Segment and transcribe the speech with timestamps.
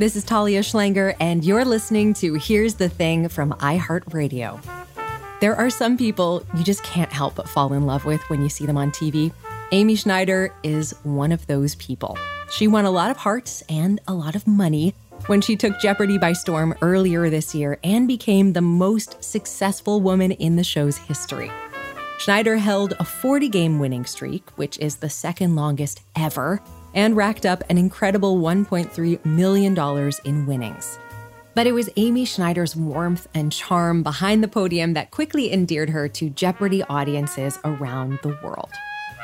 [0.00, 4.58] This is Talia Schlanger, and you're listening to Here's the Thing from iHeartRadio.
[5.42, 8.48] There are some people you just can't help but fall in love with when you
[8.48, 9.30] see them on TV.
[9.72, 12.16] Amy Schneider is one of those people.
[12.50, 14.94] She won a lot of hearts and a lot of money
[15.26, 20.32] when she took Jeopardy by storm earlier this year and became the most successful woman
[20.32, 21.50] in the show's history.
[22.16, 26.62] Schneider held a 40 game winning streak, which is the second longest ever,
[26.94, 30.98] and racked up an incredible $1.3 million in winnings.
[31.54, 36.08] But it was Amy Schneider's warmth and charm behind the podium that quickly endeared her
[36.08, 38.70] to Jeopardy audiences around the world.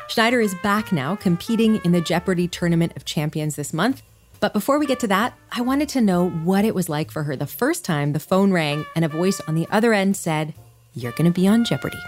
[0.09, 4.03] Schneider is back now, competing in the Jeopardy Tournament of Champions this month.
[4.38, 7.22] But before we get to that, I wanted to know what it was like for
[7.25, 10.55] her the first time the phone rang and a voice on the other end said,
[10.94, 11.99] You're going to be on Jeopardy!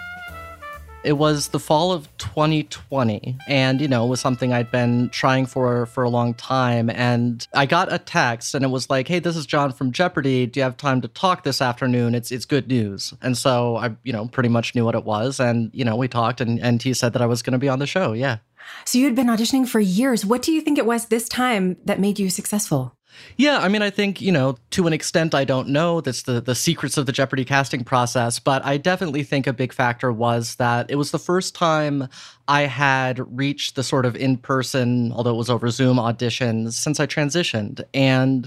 [1.05, 5.47] It was the fall of 2020, and you know, it was something I'd been trying
[5.47, 6.91] for for a long time.
[6.91, 10.47] And I got a text, and it was like, "Hey, this is John from Jeopardy.
[10.47, 12.15] Do you have time to talk this afternoon?
[12.15, 15.41] It's it's good news." And so I, you know, pretty much knew what it was,
[15.41, 17.69] and you know, we talked, and and he said that I was going to be
[17.69, 18.13] on the show.
[18.13, 18.39] Yeah.
[18.85, 20.27] So you had been auditioning for years.
[20.27, 22.98] What do you think it was this time that made you successful?
[23.37, 26.01] Yeah, I mean, I think, you know, to an extent, I don't know.
[26.01, 28.39] That's the, the secrets of the Jeopardy casting process.
[28.39, 32.09] But I definitely think a big factor was that it was the first time
[32.49, 36.99] I had reached the sort of in person, although it was over Zoom auditions, since
[36.99, 37.83] I transitioned.
[37.93, 38.47] And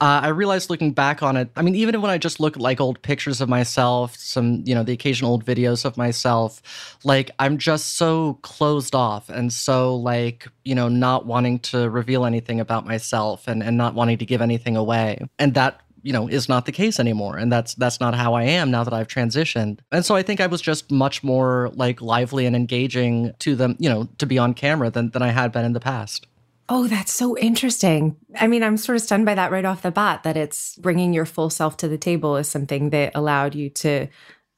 [0.00, 2.62] uh, I realized looking back on it, I mean, even when I just look at
[2.62, 7.30] like old pictures of myself, some, you know, the occasional old videos of myself, like
[7.38, 12.60] I'm just so closed off and so like, you know, not wanting to reveal anything
[12.60, 15.18] about myself and, and not wanting to give anything away.
[15.38, 18.44] And that you know is not the case anymore and that's that's not how i
[18.44, 22.00] am now that i've transitioned and so i think i was just much more like
[22.00, 25.50] lively and engaging to them you know to be on camera than, than i had
[25.50, 26.26] been in the past
[26.68, 28.16] Oh, that's so interesting.
[28.34, 31.14] I mean, I'm sort of stunned by that right off the bat that it's bringing
[31.14, 34.08] your full self to the table is something that allowed you to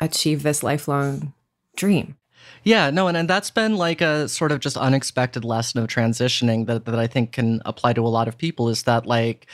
[0.01, 1.35] achieve this lifelong
[1.77, 2.17] dream.
[2.65, 6.67] Yeah, no, and, and that's been like a sort of just unexpected lesson of transitioning
[6.67, 9.47] that, that I think can apply to a lot of people is that like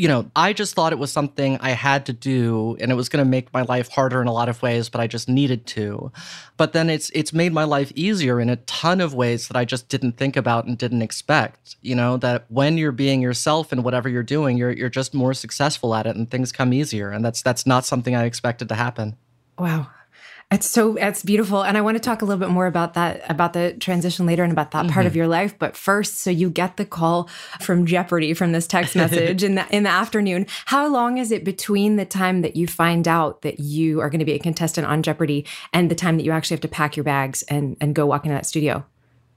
[0.00, 3.10] you know, I just thought it was something I had to do and it was
[3.10, 5.66] going to make my life harder in a lot of ways, but I just needed
[5.66, 6.10] to.
[6.56, 9.66] But then it's it's made my life easier in a ton of ways that I
[9.66, 11.76] just didn't think about and didn't expect.
[11.82, 15.34] You know, that when you're being yourself in whatever you're doing, you're you're just more
[15.34, 18.76] successful at it and things come easier and that's that's not something I expected to
[18.76, 19.18] happen.
[19.58, 19.88] Wow.
[20.52, 23.22] It's so it's beautiful, and I want to talk a little bit more about that
[23.30, 24.92] about the transition later and about that mm-hmm.
[24.92, 25.18] part of mm-hmm.
[25.18, 25.56] your life.
[25.56, 27.28] But first, so you get the call
[27.60, 30.46] from Jeopardy from this text message in the in the afternoon.
[30.66, 34.18] How long is it between the time that you find out that you are going
[34.18, 36.96] to be a contestant on Jeopardy and the time that you actually have to pack
[36.96, 38.84] your bags and and go walk into that studio?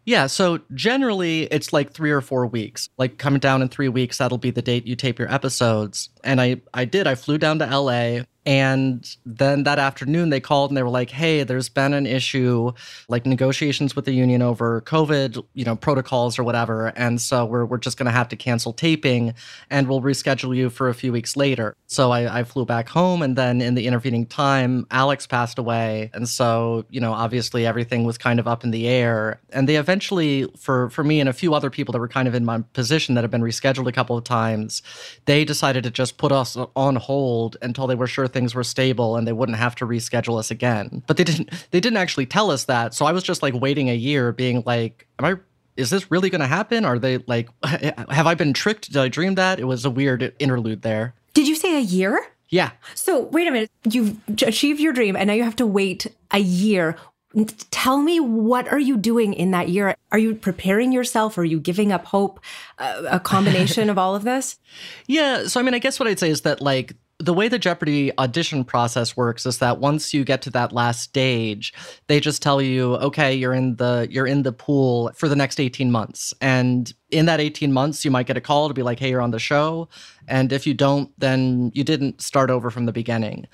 [0.06, 2.90] Yeah, so generally it's like three or four weeks.
[2.98, 6.10] Like coming down in three weeks, that'll be the date you tape your episodes.
[6.24, 7.08] And I, I did.
[7.08, 11.10] I flew down to LA And then that afternoon, they called and they were like,
[11.10, 12.74] "Hey, there's been an issue,
[13.08, 17.66] like negotiations with the union over COVID, you know, protocols or whatever, and so we're
[17.66, 19.34] we're just going to have to cancel taping,
[19.70, 23.22] and we'll reschedule you for a few weeks later." So I, I flew back home,
[23.22, 28.04] and then in the intervening time, Alex passed away, and so you know, obviously everything
[28.04, 29.40] was kind of up in the air.
[29.52, 32.36] And they eventually, for for me and a few other people that were kind of
[32.36, 34.82] in my position that had been rescheduled a couple of times,
[35.26, 39.16] they decided to just put us on hold until they were sure things were stable
[39.16, 41.04] and they wouldn't have to reschedule us again.
[41.08, 42.94] But they didn't they didn't actually tell us that.
[42.94, 45.36] So I was just like waiting a year being like, am I
[45.76, 46.86] is this really going to happen?
[46.86, 48.92] Are they like have I been tricked?
[48.92, 49.60] Did I dream that?
[49.60, 51.14] It was a weird interlude there.
[51.34, 52.26] Did you say a year?
[52.50, 52.72] Yeah.
[52.94, 53.72] So wait a minute.
[53.90, 56.98] You've achieved your dream and now you have to wait a year.
[57.72, 59.96] Tell me, what are you doing in that year?
[60.12, 61.36] Are you preparing yourself?
[61.40, 62.40] Are you giving up hope?
[62.78, 64.60] Uh, a combination of all of this?
[65.08, 65.48] Yeah.
[65.48, 66.94] So, I mean, I guess what I'd say is that, like,
[67.24, 71.02] the way the Jeopardy audition process works is that once you get to that last
[71.02, 71.74] stage,
[72.08, 75.60] they just tell you, okay, you're in the you're in the pool for the next
[75.60, 76.34] 18 months.
[76.42, 79.22] And in that 18 months, you might get a call to be like, hey, you're
[79.22, 79.88] on the show.
[80.28, 83.48] And if you don't, then you didn't start over from the beginning.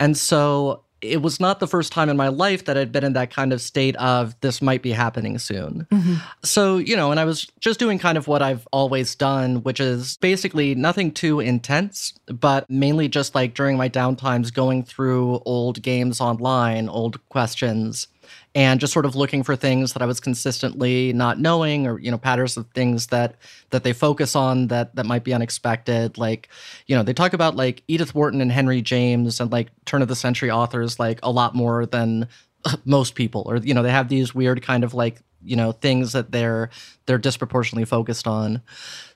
[0.00, 3.12] And so it was not the first time in my life that I'd been in
[3.14, 5.86] that kind of state of this might be happening soon.
[5.90, 6.14] Mm-hmm.
[6.44, 9.80] So, you know, and I was just doing kind of what I've always done, which
[9.80, 15.82] is basically nothing too intense, but mainly just like during my downtimes going through old
[15.82, 18.06] games online, old questions,
[18.54, 22.10] and just sort of looking for things that I was consistently not knowing or you
[22.10, 23.36] know patterns of things that
[23.70, 26.18] that they focus on that that might be unexpected.
[26.18, 26.48] Like
[26.86, 30.08] you know they talk about like Edith Wharton and Henry James and like turn of
[30.08, 32.28] the century authors like a lot more than
[32.84, 33.44] most people.
[33.46, 36.68] Or you know they have these weird kind of like you know things that they're
[37.06, 38.60] they're disproportionately focused on.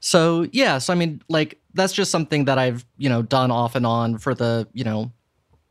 [0.00, 3.74] So yeah so i mean like that's just something that i've you know done off
[3.74, 5.12] and on for the you know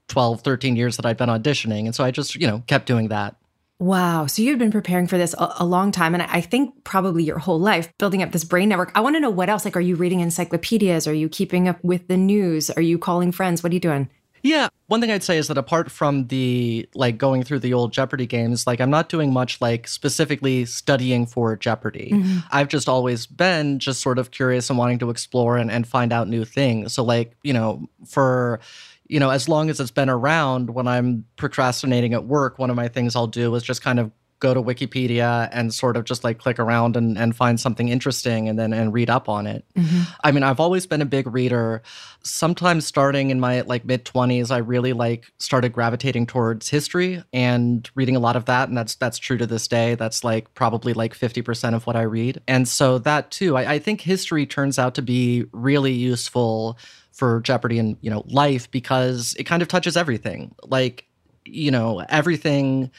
[0.08, 1.86] 12 13 years that i've been auditioning.
[1.86, 3.36] And so i just you know kept doing that
[3.80, 4.26] Wow.
[4.28, 6.14] So you've been preparing for this a, a, long time.
[6.14, 8.92] And I think probably your whole life building up this brain network.
[8.96, 9.66] I want to know what else.
[9.66, 11.08] Like, are you reading encyclopedias?
[11.08, 12.70] Are you keeping up with the news?
[12.70, 13.64] Are you calling friends?
[13.64, 14.10] What are you doing?
[14.44, 14.70] Yeah.
[14.88, 18.28] One thing I'd say is that apart from the like going through the old Jeopardy
[18.28, 22.12] games, like I'm not doing much like specifically studying for Jeopardy.
[22.14, 22.40] Mm-hmm.
[22.52, 26.14] I've just always been just sort of curious and wanting to explore and, and find
[26.14, 26.94] out new things.
[26.94, 28.60] So, like, you know, for
[29.08, 32.76] you know, as long as it's been around, when I'm procrastinating at work, one of
[32.76, 36.24] my things I'll do is just kind of go to Wikipedia and sort of just
[36.24, 39.66] like click around and, and find something interesting and then and read up on it.
[39.76, 40.02] Mm-hmm.
[40.24, 41.82] I mean, I've always been a big reader.
[42.22, 47.90] Sometimes starting in my like mid 20s, I really like started gravitating towards history and
[47.96, 48.68] reading a lot of that.
[48.68, 49.96] And that's that's true to this day.
[49.96, 52.42] That's like probably like 50% of what I read.
[52.48, 56.78] And so that too, I, I think history turns out to be really useful
[57.16, 60.54] for Jeopardy and you know life because it kind of touches everything.
[60.64, 61.06] Like
[61.46, 62.92] you know everything.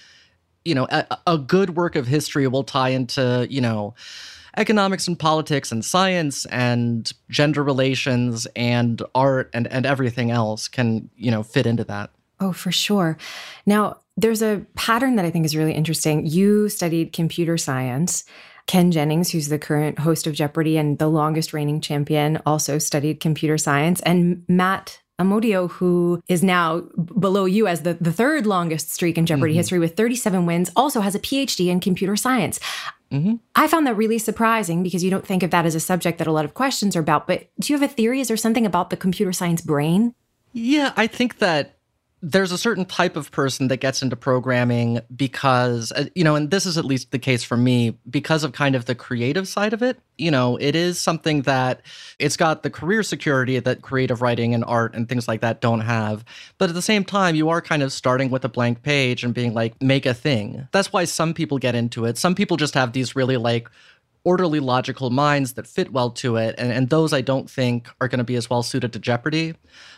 [0.64, 3.94] You know, a, a good work of history will tie into you know
[4.56, 11.08] economics and politics and science and gender relations and art and and everything else can
[11.16, 12.10] you know fit into that.
[12.40, 13.16] Oh, for sure.
[13.64, 16.26] Now, there's a pattern that I think is really interesting.
[16.26, 18.24] You studied computer science.
[18.66, 23.20] Ken Jennings, who's the current host of Jeopardy and the longest reigning champion, also studied
[23.20, 24.00] computer science.
[24.00, 26.80] And Matt Amodio, who is now
[27.18, 29.58] below you as the, the third longest streak in Jeopardy mm-hmm.
[29.58, 32.60] history with 37 wins, also has a PhD in computer science.
[33.10, 33.36] Mm-hmm.
[33.54, 36.26] I found that really surprising because you don't think of that as a subject that
[36.26, 37.26] a lot of questions are about.
[37.26, 38.20] But do you have a theory?
[38.20, 40.14] Is there something about the computer science brain?
[40.52, 41.75] Yeah, I think that
[42.22, 46.50] there's a certain type of person that gets into programming because uh, you know and
[46.50, 49.72] this is at least the case for me because of kind of the creative side
[49.72, 51.82] of it you know it is something that
[52.18, 55.80] it's got the career security that creative writing and art and things like that don't
[55.80, 56.24] have.
[56.58, 59.34] But at the same time you are kind of starting with a blank page and
[59.34, 60.68] being like make a thing.
[60.72, 62.18] That's why some people get into it.
[62.18, 63.68] Some people just have these really like
[64.26, 68.08] orderly logical minds that fit well to it and, and those i don't think are
[68.08, 69.54] going to be as well suited to jeopardy.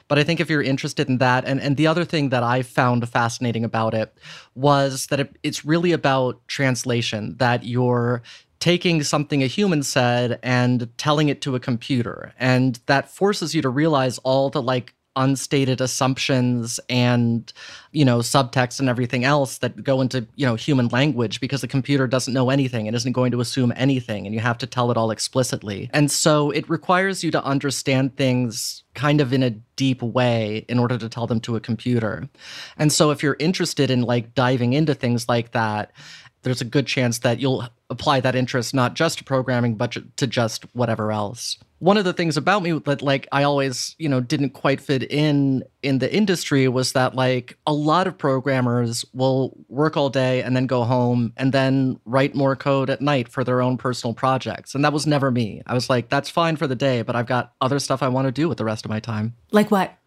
[0.07, 2.61] But i think if you're interested in that and, and the other thing that i
[2.61, 4.15] found fascinating about it
[4.55, 8.23] was that it, it's really about translation that you're
[8.61, 13.63] taking something a human said and telling it to a computer and that forces you
[13.63, 17.53] to realize all the like unstated assumptions and
[17.93, 21.69] you know subtext and everything else that go into you know human language because the
[21.69, 24.91] computer doesn't know anything and isn't going to assume anything and you have to tell
[24.91, 25.91] it all explicitly.
[25.93, 30.79] And so it requires you to understand things kind of in a deep way in
[30.79, 32.29] order to tell them to a computer.
[32.77, 35.93] And so if you're interested in like diving into things like that
[36.49, 40.27] there's a good chance that you'll apply that interest not just to programming, but to
[40.27, 41.59] just whatever else.
[41.81, 45.03] One of the things about me that like I always, you know, didn't quite fit
[45.03, 50.43] in in the industry was that like a lot of programmers will work all day
[50.43, 54.15] and then go home and then write more code at night for their own personal
[54.15, 54.75] projects.
[54.75, 55.63] And that was never me.
[55.67, 58.27] I was like, that's fine for the day, but I've got other stuff I want
[58.27, 59.35] to do with the rest of my time.
[59.53, 59.98] Like what?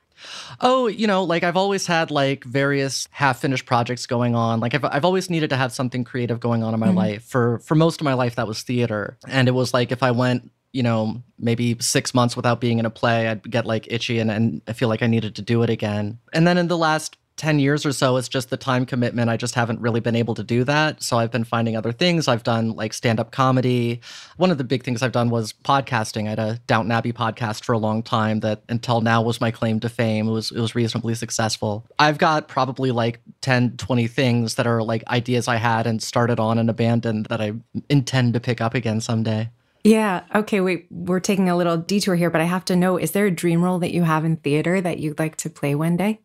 [0.60, 4.60] Oh, you know, like I've always had like various half-finished projects going on.
[4.60, 6.98] Like I've I've always needed to have something creative going on in my mm-hmm.
[6.98, 7.24] life.
[7.24, 9.18] For for most of my life that was theater.
[9.28, 12.86] And it was like if I went you know, maybe six months without being in
[12.86, 15.64] a play, I'd get like itchy and, and I feel like I needed to do
[15.64, 16.20] it again.
[16.34, 19.28] And then in the last 10 years or so, it's just the time commitment.
[19.28, 21.02] I just haven't really been able to do that.
[21.02, 22.28] So I've been finding other things.
[22.28, 24.00] I've done like stand up comedy.
[24.38, 26.28] One of the big things I've done was podcasting.
[26.28, 29.50] I had a Downton Abbey podcast for a long time that until now was my
[29.50, 30.28] claim to fame.
[30.28, 31.84] It was, it was reasonably successful.
[31.98, 36.40] I've got probably like 10, 20 things that are like ideas I had and started
[36.40, 37.54] on and abandoned that I
[37.90, 39.50] intend to pick up again someday.
[39.84, 40.26] Yeah.
[40.36, 40.62] Okay.
[40.62, 43.32] Wait, we're taking a little detour here, but I have to know is there a
[43.32, 46.20] dream role that you have in theater that you'd like to play one day?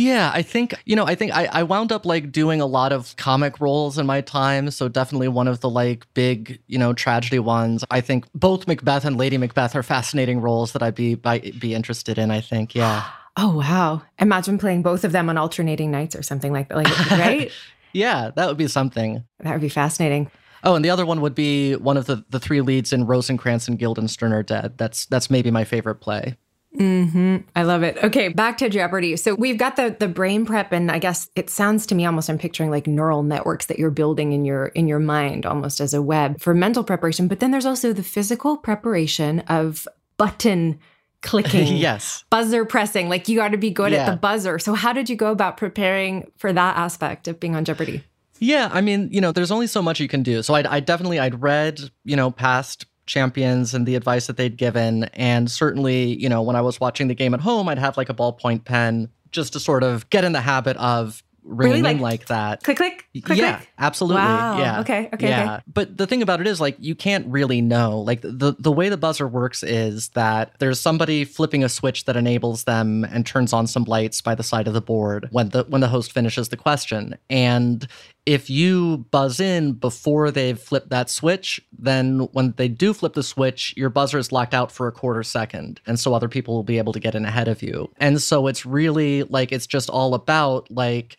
[0.00, 2.90] Yeah, I think, you know, I think I, I wound up like doing a lot
[2.90, 4.70] of comic roles in my time.
[4.70, 7.84] So definitely one of the like big, you know, tragedy ones.
[7.90, 12.16] I think both Macbeth and Lady Macbeth are fascinating roles that I'd be be interested
[12.16, 12.74] in, I think.
[12.74, 13.04] Yeah.
[13.36, 14.02] Oh wow.
[14.18, 16.74] Imagine playing both of them on alternating nights or something like that.
[16.74, 17.52] Like right?
[17.92, 19.24] yeah, that would be something.
[19.38, 20.30] That would be fascinating.
[20.64, 23.68] Oh, and the other one would be one of the, the three leads in Rosencrantz
[23.68, 24.76] and Guildenstern are Dead.
[24.76, 26.36] That's that's maybe my favorite play.
[26.78, 27.38] Mm-hmm.
[27.56, 27.98] I love it.
[28.04, 29.16] Okay, back to Jeopardy.
[29.16, 32.30] So we've got the the brain prep, and I guess it sounds to me almost
[32.30, 35.94] I'm picturing like neural networks that you're building in your in your mind, almost as
[35.94, 37.26] a web for mental preparation.
[37.26, 40.78] But then there's also the physical preparation of button
[41.22, 43.08] clicking, yes, buzzer pressing.
[43.08, 44.06] Like you got to be good yeah.
[44.06, 44.60] at the buzzer.
[44.60, 48.04] So how did you go about preparing for that aspect of being on Jeopardy?
[48.38, 50.42] Yeah, I mean, you know, there's only so much you can do.
[50.42, 54.56] So I, I definitely I'd read, you know, past champions and the advice that they'd
[54.56, 55.04] given.
[55.14, 58.08] And certainly, you know, when I was watching the game at home, I'd have like
[58.08, 61.94] a ballpoint pen just to sort of get in the habit of ringing really?
[61.94, 62.62] like, like, that.
[62.62, 63.38] Click, click, click.
[63.38, 63.68] Yeah, click?
[63.78, 64.22] absolutely.
[64.22, 64.58] Wow.
[64.58, 64.80] Yeah.
[64.80, 65.08] Okay.
[65.12, 65.28] Okay.
[65.28, 65.54] Yeah.
[65.54, 65.62] Okay.
[65.72, 68.00] But the thing about it is, like, you can't really know.
[68.00, 72.16] Like, the the way the buzzer works is that there's somebody flipping a switch that
[72.16, 75.64] enables them and turns on some lights by the side of the board when the
[75.64, 77.16] when the host finishes the question.
[77.28, 77.86] And
[78.26, 83.22] if you buzz in before they've flipped that switch, then when they do flip the
[83.22, 85.80] switch, your buzzer is locked out for a quarter second.
[85.86, 87.90] And so other people will be able to get in ahead of you.
[87.96, 91.16] And so it's really like, it's just all about like,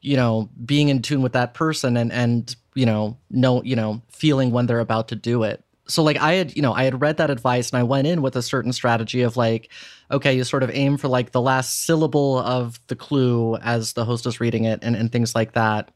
[0.00, 4.02] you know, being in tune with that person and, and, you know, know, you know,
[4.08, 5.64] feeling when they're about to do it.
[5.88, 8.22] So like I had, you know, I had read that advice and I went in
[8.22, 9.70] with a certain strategy of like,
[10.10, 14.04] okay, you sort of aim for like the last syllable of the clue as the
[14.04, 15.90] host is reading it and, and things like that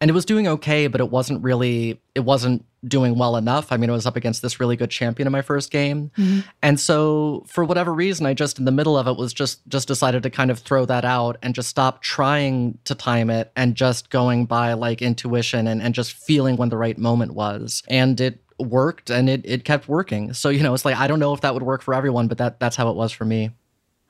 [0.00, 3.70] and it was doing okay, but it wasn't really it wasn't doing well enough.
[3.70, 6.10] I mean, it was up against this really good champion in my first game.
[6.16, 6.40] Mm-hmm.
[6.62, 9.88] And so for whatever reason, I just in the middle of it was just just
[9.88, 13.74] decided to kind of throw that out and just stop trying to time it and
[13.74, 17.82] just going by like intuition and, and just feeling when the right moment was.
[17.88, 20.32] And it worked and it it kept working.
[20.32, 22.38] So, you know, it's like I don't know if that would work for everyone, but
[22.38, 23.50] that that's how it was for me.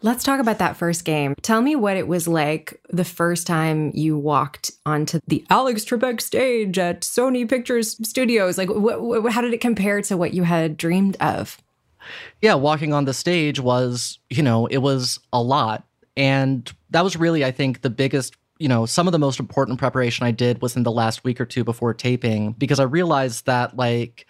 [0.02, 1.34] Let's talk about that first game.
[1.42, 6.22] Tell me what it was like the first time you walked onto the Alex Trebek
[6.22, 8.56] stage at Sony Pictures Studios.
[8.56, 8.70] Like,
[9.30, 11.60] how did it compare to what you had dreamed of?
[12.40, 15.84] Yeah, walking on the stage was, you know, it was a lot.
[16.16, 19.78] And that was really, I think, the biggest, you know, some of the most important
[19.78, 23.44] preparation I did was in the last week or two before taping because I realized
[23.44, 24.26] that, like,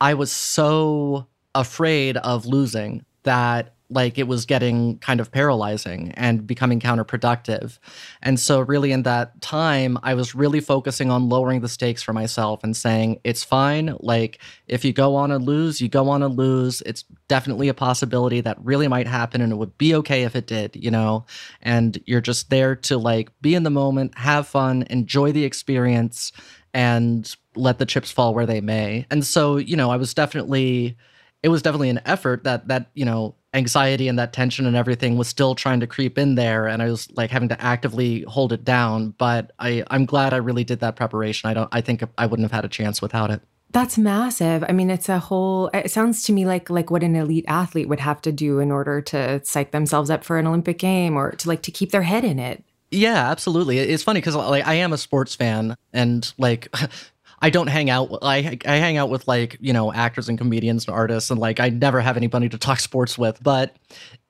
[0.00, 6.46] I was so afraid of losing that like it was getting kind of paralyzing and
[6.46, 7.78] becoming counterproductive.
[8.22, 12.12] And so, really, in that time, I was really focusing on lowering the stakes for
[12.12, 13.96] myself and saying, it's fine.
[14.00, 16.82] Like, if you go on and lose, you go on and lose.
[16.82, 20.46] It's definitely a possibility that really might happen, and it would be okay if it
[20.46, 21.24] did, you know?
[21.60, 26.32] And you're just there to like be in the moment, have fun, enjoy the experience,
[26.74, 29.06] and let the chips fall where they may.
[29.10, 30.96] And so, you know, I was definitely
[31.42, 35.16] it was definitely an effort that that you know anxiety and that tension and everything
[35.16, 38.52] was still trying to creep in there and i was like having to actively hold
[38.52, 42.02] it down but i i'm glad i really did that preparation i don't i think
[42.16, 43.42] i wouldn't have had a chance without it
[43.72, 44.64] that's massive.
[44.68, 47.88] I mean, it's a whole it sounds to me like like what an elite athlete
[47.88, 51.32] would have to do in order to psych themselves up for an Olympic game or
[51.32, 52.62] to like to keep their head in it.
[52.90, 53.78] Yeah, absolutely.
[53.78, 56.68] It's funny cuz like I am a sports fan and like
[57.44, 58.20] I don't hang out.
[58.22, 61.58] I I hang out with like you know actors and comedians and artists, and like
[61.58, 63.42] I never have anybody to talk sports with.
[63.42, 63.74] But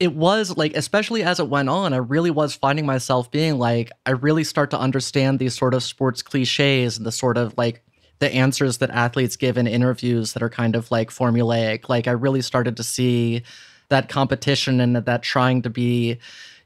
[0.01, 3.93] it was like, especially as it went on, I really was finding myself being like,
[4.07, 7.85] I really start to understand these sort of sports cliches and the sort of like
[8.19, 11.91] the answers that athletes give in interviews that are kind of like formulaic.
[11.91, 13.43] Like I really started to see
[13.91, 16.19] that competition and that trying to be,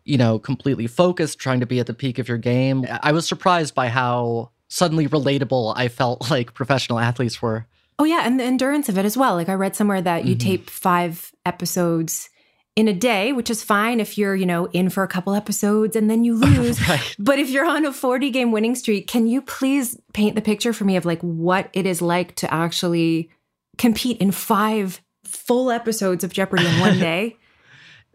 [0.04, 2.86] you know, completely focused, trying to be at the peak of your game.
[3.02, 7.66] I was surprised by how suddenly relatable I felt like professional athletes were.
[7.98, 9.34] Oh yeah, and the endurance of it as well.
[9.34, 10.48] Like I read somewhere that you mm-hmm.
[10.48, 12.28] tape 5 episodes
[12.74, 15.96] in a day, which is fine if you're, you know, in for a couple episodes
[15.96, 16.86] and then you lose.
[16.88, 17.16] right.
[17.18, 20.74] But if you're on a 40 game winning streak, can you please paint the picture
[20.74, 23.30] for me of like what it is like to actually
[23.78, 27.36] compete in five full episodes of Jeopardy in one day?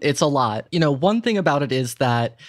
[0.01, 0.67] it's a lot.
[0.71, 2.39] You know, one thing about it is that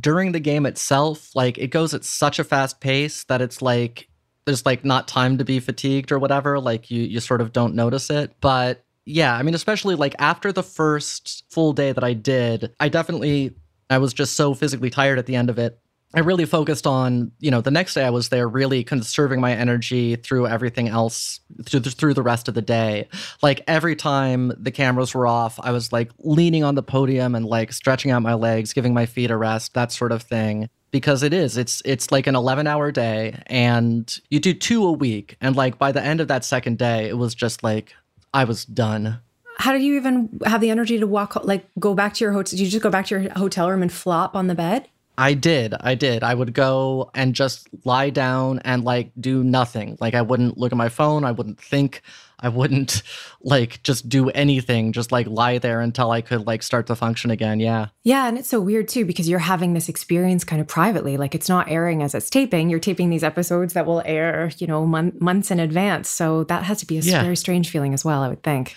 [0.00, 4.08] during the game itself, like it goes at such a fast pace that it's like
[4.44, 6.58] there's like not time to be fatigued or whatever.
[6.60, 8.34] Like you you sort of don't notice it.
[8.40, 12.88] But yeah, I mean, especially like after the first full day that I did, I
[12.88, 13.54] definitely
[13.88, 15.78] I was just so physically tired at the end of it.
[16.12, 19.52] I really focused on, you know, the next day I was there really conserving my
[19.52, 23.08] energy through everything else through the, through the rest of the day.
[23.42, 27.46] Like every time the cameras were off, I was like leaning on the podium and
[27.46, 31.22] like stretching out my legs, giving my feet a rest, that sort of thing because
[31.22, 35.36] it is it's it's like an 11 hour day and you do two a week
[35.40, 37.94] and like by the end of that second day it was just like
[38.32, 39.20] I was done.
[39.58, 42.50] How did you even have the energy to walk, like go back to your hotel?
[42.50, 44.88] Did you just go back to your hotel room and flop on the bed?
[45.20, 45.74] I did.
[45.78, 46.22] I did.
[46.22, 49.98] I would go and just lie down and like do nothing.
[50.00, 51.24] Like I wouldn't look at my phone.
[51.24, 52.00] I wouldn't think.
[52.38, 53.02] I wouldn't
[53.42, 54.92] like just do anything.
[54.92, 57.60] Just like lie there until I could like start to function again.
[57.60, 57.88] Yeah.
[58.02, 58.28] Yeah.
[58.28, 61.18] And it's so weird too because you're having this experience kind of privately.
[61.18, 62.70] Like it's not airing as it's taping.
[62.70, 66.08] You're taping these episodes that will air, you know, mon- months in advance.
[66.08, 67.22] So that has to be a yeah.
[67.22, 68.74] very strange feeling as well, I would think.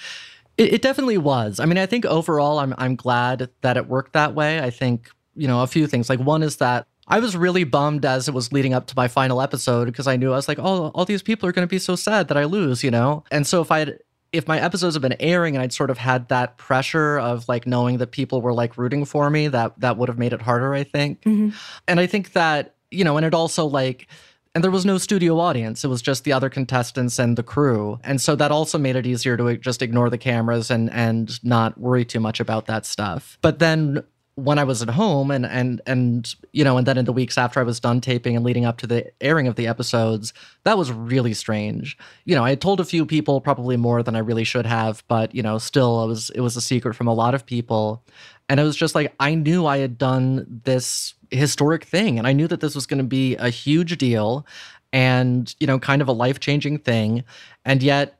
[0.57, 1.61] It, it definitely was.
[1.61, 4.59] I mean, I think overall, I'm I'm glad that it worked that way.
[4.59, 6.09] I think you know, a few things.
[6.09, 9.07] Like one is that I was really bummed as it was leading up to my
[9.07, 11.69] final episode because I knew I was like, oh, all these people are going to
[11.69, 13.23] be so sad that I lose, you know?
[13.31, 13.99] And so if I had,
[14.31, 17.67] if my episodes had been airing and I'd sort of had that pressure of like
[17.67, 20.73] knowing that people were like rooting for me, that that would have made it harder,
[20.73, 21.21] I think.
[21.21, 21.49] Mm-hmm.
[21.87, 24.07] And I think that, you know, and it also like,
[24.55, 25.83] and there was no studio audience.
[25.83, 27.99] It was just the other contestants and the crew.
[28.03, 31.77] And so that also made it easier to just ignore the cameras and and not
[31.79, 33.37] worry too much about that stuff.
[33.41, 34.03] But then
[34.35, 37.37] when I was at home and and and you know, and then in the weeks
[37.37, 40.77] after I was done taping and leading up to the airing of the episodes, that
[40.77, 41.97] was really strange.
[42.25, 45.03] You know, I had told a few people, probably more than I really should have,
[45.07, 48.03] but you know, still it was it was a secret from a lot of people.
[48.49, 52.33] And it was just like I knew I had done this historic thing and I
[52.33, 54.45] knew that this was going to be a huge deal
[54.91, 57.23] and, you know, kind of a life-changing thing.
[57.65, 58.19] And yet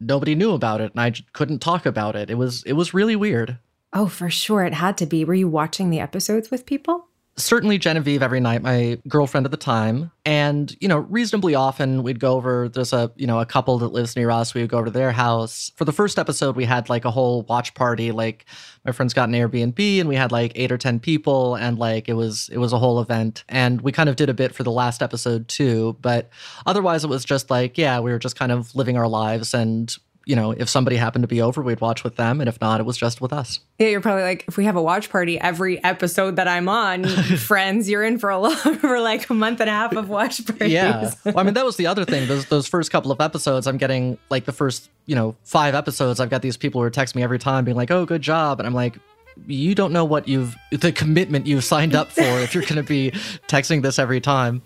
[0.00, 2.30] nobody knew about it and I couldn't talk about it.
[2.30, 3.58] It was it was really weird.
[3.92, 4.64] Oh, for sure.
[4.64, 5.24] It had to be.
[5.24, 7.06] Were you watching the episodes with people?
[7.36, 10.10] Certainly Genevieve every night, my girlfriend at the time.
[10.26, 13.92] And, you know, reasonably often we'd go over, there's a, you know, a couple that
[13.92, 14.54] lives near us.
[14.54, 15.70] We would go over to their house.
[15.76, 18.10] For the first episode, we had like a whole watch party.
[18.10, 18.46] Like
[18.84, 21.54] my friends got an Airbnb and we had like eight or 10 people.
[21.54, 23.44] And like it was, it was a whole event.
[23.48, 25.96] And we kind of did a bit for the last episode too.
[26.00, 26.30] But
[26.66, 29.96] otherwise it was just like, yeah, we were just kind of living our lives and
[30.28, 32.42] you know, if somebody happened to be over, we'd watch with them.
[32.42, 33.60] And if not, it was just with us.
[33.78, 37.04] Yeah, you're probably like, if we have a watch party every episode that I'm on,
[37.38, 40.44] friends, you're in for a lot for like a month and a half of watch
[40.44, 40.70] parties.
[40.70, 41.12] Yeah.
[41.24, 42.28] Well, I mean, that was the other thing.
[42.28, 46.20] Those those first couple of episodes, I'm getting like the first, you know, five episodes,
[46.20, 48.60] I've got these people who are texting me every time being like, oh, good job.
[48.60, 48.98] And I'm like,
[49.46, 52.82] you don't know what you've the commitment you've signed up for if you're going to
[52.82, 53.12] be
[53.48, 54.60] texting this every time.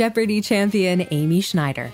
[0.00, 1.92] Jeopardy champion Amy Schneider.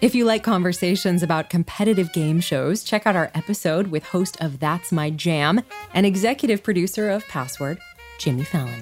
[0.00, 4.58] If you like conversations about competitive game shows, check out our episode with host of
[4.58, 5.60] That's My Jam
[5.92, 7.78] and executive producer of Password,
[8.16, 8.80] Jimmy Fallon.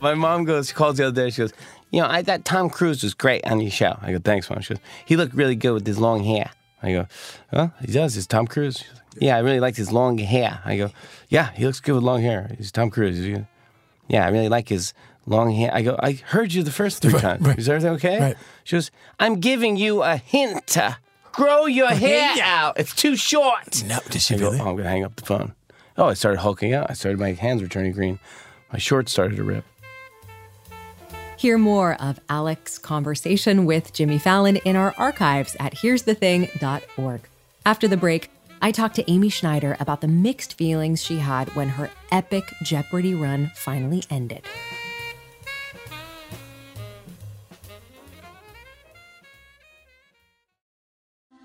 [0.00, 1.52] My mom goes, she calls the other day, she goes,
[1.90, 3.98] You know, I thought Tom Cruise was great on your show.
[4.00, 4.60] I go, Thanks, mom.
[4.60, 6.52] She goes, He looked really good with his long hair.
[6.80, 7.08] I go,
[7.52, 8.16] Well, he does.
[8.16, 8.84] It's Tom Cruise.
[9.18, 10.60] yeah, I really liked his long hair.
[10.64, 10.92] I go,
[11.28, 12.54] Yeah, he looks good with long hair.
[12.56, 13.44] He's Tom Cruise.
[14.06, 14.94] Yeah, I really like his
[15.26, 15.70] long hair.
[15.72, 17.46] I go, I heard you the first three times.
[17.46, 17.58] Right.
[17.58, 18.20] Is everything okay?
[18.20, 18.36] Right.
[18.64, 20.76] She goes, I'm giving you a hint.
[21.32, 22.78] Grow your oh, hair out.
[22.78, 23.82] It's too short.
[23.84, 24.58] No, did she I really?
[24.58, 25.54] Go, oh, I'm going to hang up the phone.
[25.96, 26.90] Oh, I started hulking out.
[26.90, 28.18] I started, my hands were turning green.
[28.72, 29.64] My shorts started to rip.
[31.36, 37.20] Hear more of Alex's conversation with Jimmy Fallon in our archives at here'sthething.org.
[37.66, 38.30] After the break,
[38.60, 43.14] I talked to Amy Schneider about the mixed feelings she had when her epic Jeopardy
[43.14, 44.42] run finally ended.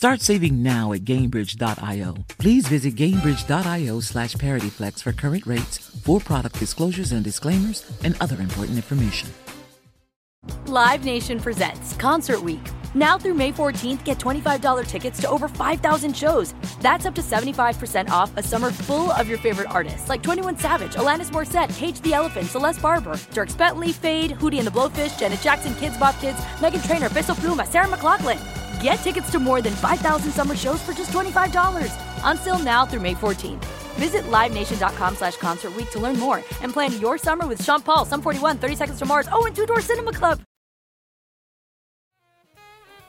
[0.00, 2.14] Start saving now at Gainbridge.io.
[2.38, 8.40] Please visit Gainbridge.io slash ParityFlex for current rates, for product disclosures and disclaimers, and other
[8.40, 9.28] important information.
[10.64, 12.66] Live Nation presents Concert Week.
[12.94, 16.54] Now through May 14th, get $25 tickets to over 5,000 shows.
[16.80, 20.94] That's up to 75% off a summer full of your favorite artists like 21 Savage,
[20.94, 25.42] Alanis Morissette, Cage the Elephant, Celeste Barber, Dierks Bentley, Feid, Hootie and the Blowfish, Janet
[25.42, 28.69] Jackson, Kidz Bop Kids, Meghan Trainor, Peso Pluma, Sarah McLachlan.
[28.82, 31.92] Get tickets to more than 5,000 summer shows for just $25.
[32.24, 33.64] Until now through May 14th.
[33.96, 38.22] Visit LiveNation.com slash Concert to learn more and plan your summer with Sean Paul, Sum
[38.22, 40.40] 41, 30 Seconds to Mars, oh, and Two Door Cinema Club.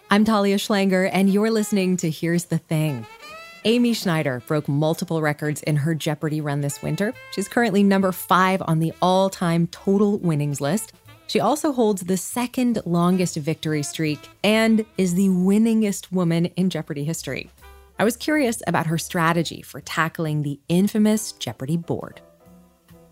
[0.10, 3.06] I'm Talia Schlanger, and you're listening to Here's the Thing.
[3.64, 7.14] Amy Schneider broke multiple records in her Jeopardy run this winter.
[7.32, 10.92] She's currently number five on the all time total winnings list.
[11.32, 17.06] She also holds the second longest victory streak and is the winningest woman in Jeopardy
[17.06, 17.50] history.
[17.98, 22.20] I was curious about her strategy for tackling the infamous Jeopardy board.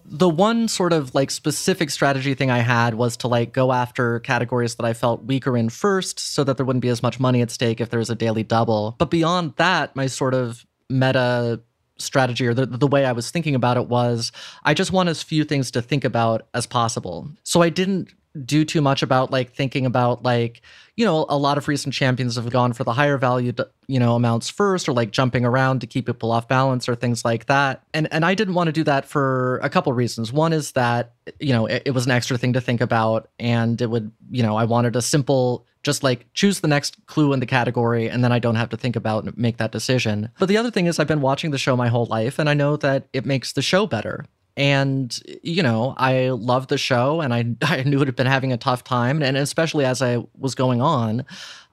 [0.04, 4.20] the one sort of like specific strategy thing I had was to like go after
[4.20, 7.42] categories that I felt weaker in first so that there wouldn't be as much money
[7.42, 8.96] at stake if there was a daily double.
[8.98, 11.62] But beyond that, my sort of meta
[12.00, 14.32] strategy or the, the way I was thinking about it was
[14.64, 17.30] I just want as few things to think about as possible.
[17.44, 18.14] So I didn't
[18.46, 20.62] do too much about like thinking about like
[20.96, 23.54] you know a lot of recent champions have gone for the higher value
[23.88, 27.24] you know amounts first or like jumping around to keep people off balance or things
[27.24, 30.54] like that and and I didn't want to do that for a couple reasons one
[30.54, 33.90] is that you know it, it was an extra thing to think about and it
[33.90, 37.46] would you know I wanted a simple just like choose the next clue in the
[37.46, 40.30] category and then I don't have to think about and make that decision.
[40.38, 42.54] But the other thing is I've been watching the show my whole life and I
[42.54, 44.26] know that it makes the show better.
[44.60, 48.54] And you know, I loved the show and I I knew it had been having
[48.54, 51.26] a tough time and especially as I was going on,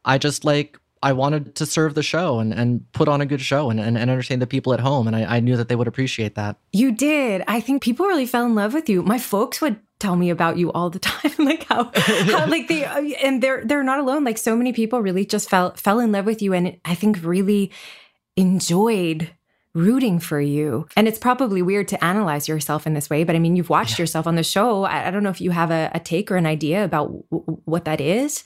[0.05, 3.41] I just like I wanted to serve the show and, and put on a good
[3.41, 5.07] show and, and, entertain the people at home.
[5.07, 6.57] And I, I knew that they would appreciate that.
[6.73, 7.45] You did.
[7.47, 9.03] I think people really fell in love with you.
[9.03, 12.85] My folks would tell me about you all the time like how, how like they
[12.85, 16.13] uh, and they're they're not alone like so many people really just fell fell in
[16.13, 17.73] love with you and i think really
[18.37, 19.31] enjoyed
[19.77, 23.39] rooting for you and it's probably weird to analyze yourself in this way but i
[23.39, 24.03] mean you've watched yeah.
[24.03, 26.37] yourself on the show I, I, don't know if you have a, a take or
[26.37, 28.45] an idea about w- what that is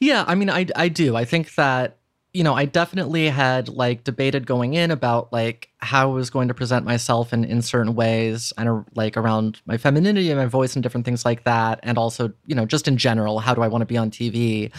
[0.00, 1.98] yeah i mean i i do i think that
[2.34, 6.48] you know, I definitely had like debated going in about like how I was going
[6.48, 10.46] to present myself in, in certain ways and uh, like around my femininity and my
[10.46, 11.80] voice and different things like that.
[11.82, 14.70] And also, you know, just in general, how do I want to be on TV?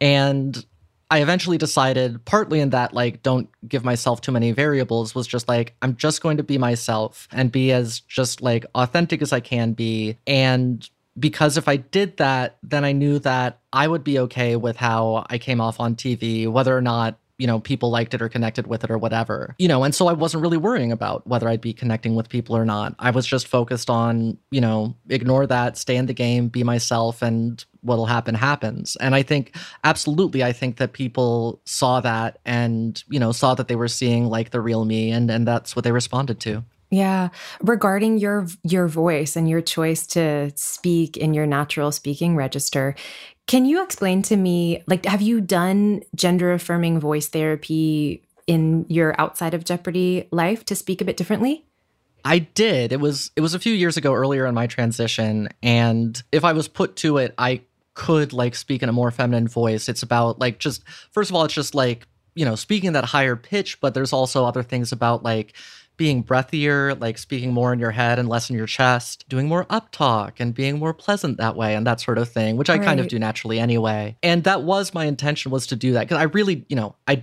[0.00, 0.64] And
[1.10, 5.48] I eventually decided, partly in that, like, don't give myself too many variables, was just
[5.48, 9.40] like, I'm just going to be myself and be as just like authentic as I
[9.40, 10.18] can be.
[10.26, 10.88] And
[11.18, 15.24] because if I did that, then I knew that I would be okay with how
[15.28, 18.66] I came off on TV, whether or not you know people liked it or connected
[18.66, 21.60] with it or whatever you know and so i wasn't really worrying about whether i'd
[21.60, 25.76] be connecting with people or not i was just focused on you know ignore that
[25.76, 28.96] stay in the game be myself and what'll happen happens.
[28.96, 33.68] And I think absolutely I think that people saw that and, you know, saw that
[33.68, 36.64] they were seeing like the real me and and that's what they responded to.
[36.90, 42.94] Yeah, regarding your your voice and your choice to speak in your natural speaking register,
[43.46, 49.18] can you explain to me like have you done gender affirming voice therapy in your
[49.20, 51.64] outside of Jeopardy life to speak a bit differently?
[52.24, 52.92] I did.
[52.92, 56.52] It was it was a few years ago earlier in my transition and if I
[56.52, 57.62] was put to it, I
[57.94, 59.88] could like speak in a more feminine voice.
[59.88, 63.36] It's about like just first of all it's just like, you know, speaking that higher
[63.36, 65.54] pitch, but there's also other things about like
[65.96, 69.64] being breathier, like speaking more in your head and less in your chest, doing more
[69.70, 72.76] up talk and being more pleasant that way and that sort of thing, which I
[72.76, 72.84] right.
[72.84, 74.16] kind of do naturally anyway.
[74.22, 77.22] And that was my intention was to do that because I really, you know, I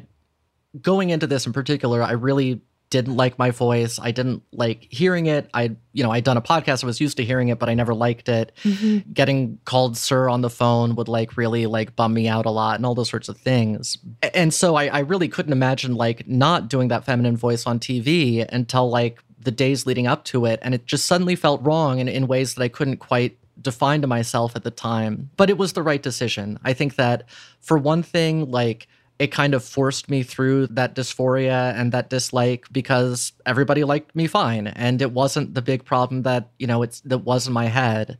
[0.81, 3.99] going into this in particular, I really didn't like my voice.
[3.99, 5.49] I didn't like hearing it.
[5.53, 6.83] I, you know, I'd done a podcast.
[6.83, 8.51] I was used to hearing it, but I never liked it.
[8.63, 9.13] Mm-hmm.
[9.13, 12.75] Getting called sir on the phone would like really like bum me out a lot
[12.75, 13.97] and all those sorts of things.
[14.35, 18.45] And so I, I really couldn't imagine like not doing that feminine voice on TV
[18.47, 20.59] until like the days leading up to it.
[20.61, 24.07] And it just suddenly felt wrong in, in ways that I couldn't quite define to
[24.07, 25.29] myself at the time.
[25.37, 26.59] But it was the right decision.
[26.63, 27.23] I think that
[27.61, 28.87] for one thing, like,
[29.21, 34.25] it kind of forced me through that dysphoria and that dislike because everybody liked me
[34.25, 34.65] fine.
[34.65, 38.17] And it wasn't the big problem that you know it's that was in my head.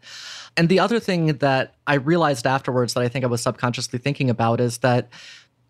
[0.56, 4.30] And the other thing that i realized afterwards that i think i was subconsciously thinking
[4.30, 5.10] about is that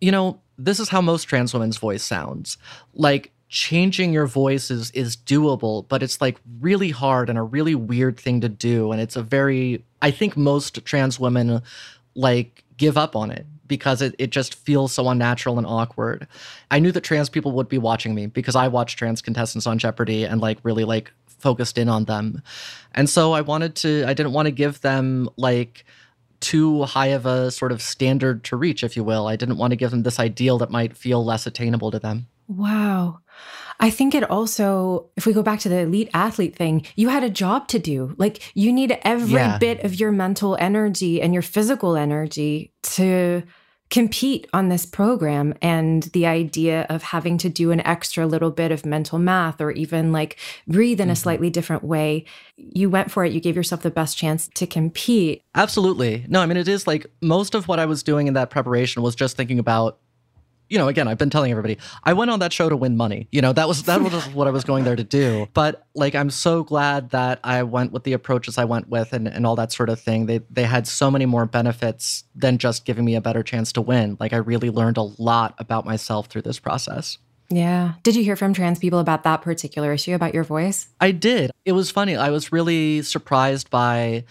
[0.02, 2.58] you know this is how most trans women's voice sounds.
[2.92, 7.74] Like changing your voice is is doable but it's like really hard and a really
[7.74, 8.92] weird thing to do.
[8.92, 11.62] And it's a very i think most trans women
[12.14, 16.28] like give up on it because it, it just feels so unnatural and awkward.
[16.70, 19.78] I knew that trans people would be watching me because I watched trans contestants on
[19.78, 22.42] Jeopardy and like really like focused in on them.
[22.94, 25.86] And so I wanted to I didn't want to give them like
[26.40, 29.26] too high of a sort of standard to reach, if you will.
[29.26, 32.26] I didn't want to give them this ideal that might feel less attainable to them.
[32.46, 33.20] Wow.
[33.80, 37.24] I think it also, if we go back to the elite athlete thing, you had
[37.24, 38.14] a job to do.
[38.18, 39.56] Like you need every yeah.
[39.56, 43.42] bit of your mental energy and your physical energy to
[43.92, 48.72] compete on this program and the idea of having to do an extra little bit
[48.72, 51.12] of mental math or even like breathe in mm-hmm.
[51.12, 52.24] a slightly different way
[52.56, 53.32] you went for it.
[53.32, 55.42] You gave yourself the best chance to compete.
[55.54, 56.24] Absolutely.
[56.26, 59.02] No i mean it is like most of what i was doing in that preparation
[59.02, 59.98] was just thinking about
[60.72, 63.28] you know, again, I've been telling everybody, I went on that show to win money.
[63.30, 65.46] You know, that was that was what I was going there to do.
[65.52, 69.28] But like I'm so glad that I went with the approaches I went with and,
[69.28, 70.24] and all that sort of thing.
[70.24, 73.82] They they had so many more benefits than just giving me a better chance to
[73.82, 74.16] win.
[74.18, 77.18] Like I really learned a lot about myself through this process.
[77.50, 77.94] Yeah.
[78.02, 80.88] Did you hear from trans people about that particular issue about your voice?
[81.02, 81.50] I did.
[81.66, 82.16] It was funny.
[82.16, 84.24] I was really surprised by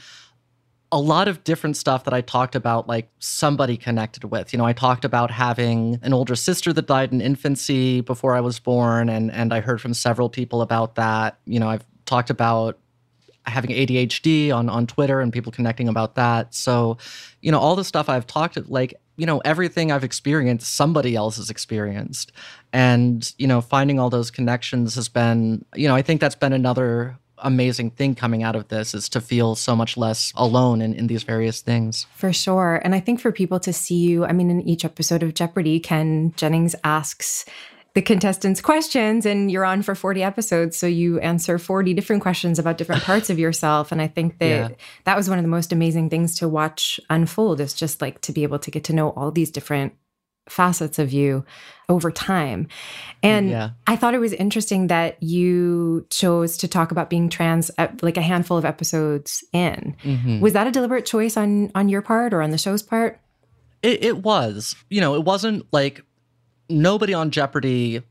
[0.91, 4.51] a lot of different stuff that I talked about, like somebody connected with.
[4.51, 8.41] You know, I talked about having an older sister that died in infancy before I
[8.41, 11.37] was born, and and I heard from several people about that.
[11.45, 12.77] You know, I've talked about
[13.45, 16.53] having ADHD on on Twitter and people connecting about that.
[16.53, 16.97] So,
[17.41, 21.37] you know, all the stuff I've talked like you know everything I've experienced, somebody else
[21.37, 22.31] has experienced,
[22.73, 26.53] and you know, finding all those connections has been, you know, I think that's been
[26.53, 30.93] another amazing thing coming out of this is to feel so much less alone in,
[30.93, 32.07] in these various things.
[32.15, 32.81] For sure.
[32.83, 35.79] And I think for people to see you, I mean, in each episode of Jeopardy,
[35.79, 37.45] Ken Jennings asks
[37.93, 42.57] the contestants questions and you're on for 40 episodes so you answer 40 different questions
[42.57, 44.69] about different parts of yourself and i think that yeah.
[45.03, 48.31] that was one of the most amazing things to watch unfold is just like to
[48.31, 49.93] be able to get to know all these different
[50.51, 51.45] facets of you
[51.89, 52.67] over time.
[53.23, 53.71] And yeah.
[53.87, 58.17] I thought it was interesting that you chose to talk about being trans at like
[58.17, 59.95] a handful of episodes in.
[60.03, 60.39] Mm-hmm.
[60.39, 63.19] Was that a deliberate choice on on your part or on the show's part?
[63.81, 64.75] It, it was.
[64.89, 66.03] You know, it wasn't like
[66.69, 68.03] nobody on Jeopardy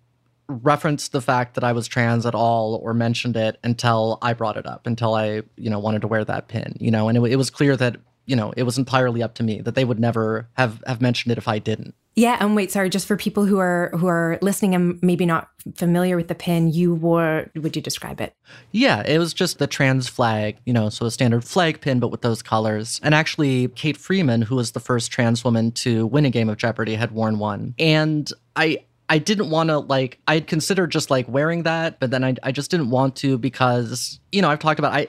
[0.49, 4.57] referenced the fact that I was trans at all or mentioned it until I brought
[4.57, 7.33] it up, until I, you know, wanted to wear that pin, you know, and it,
[7.33, 10.01] it was clear that, you know, it was entirely up to me that they would
[10.01, 11.95] never have, have mentioned it if I didn't.
[12.17, 15.49] Yeah, and wait, sorry, just for people who are who are listening and maybe not
[15.75, 18.35] familiar with the pin, you wore would you describe it?
[18.73, 22.11] Yeah, it was just the trans flag, you know, so a standard flag pin but
[22.11, 23.01] with those colors.
[23.03, 26.57] And actually Kate Freeman, who was the first trans woman to win a game of
[26.57, 27.75] Jeopardy, had worn one.
[27.79, 32.25] And I I didn't want to like I'd considered just like wearing that, but then
[32.25, 35.09] I I just didn't want to because, you know, I've talked about I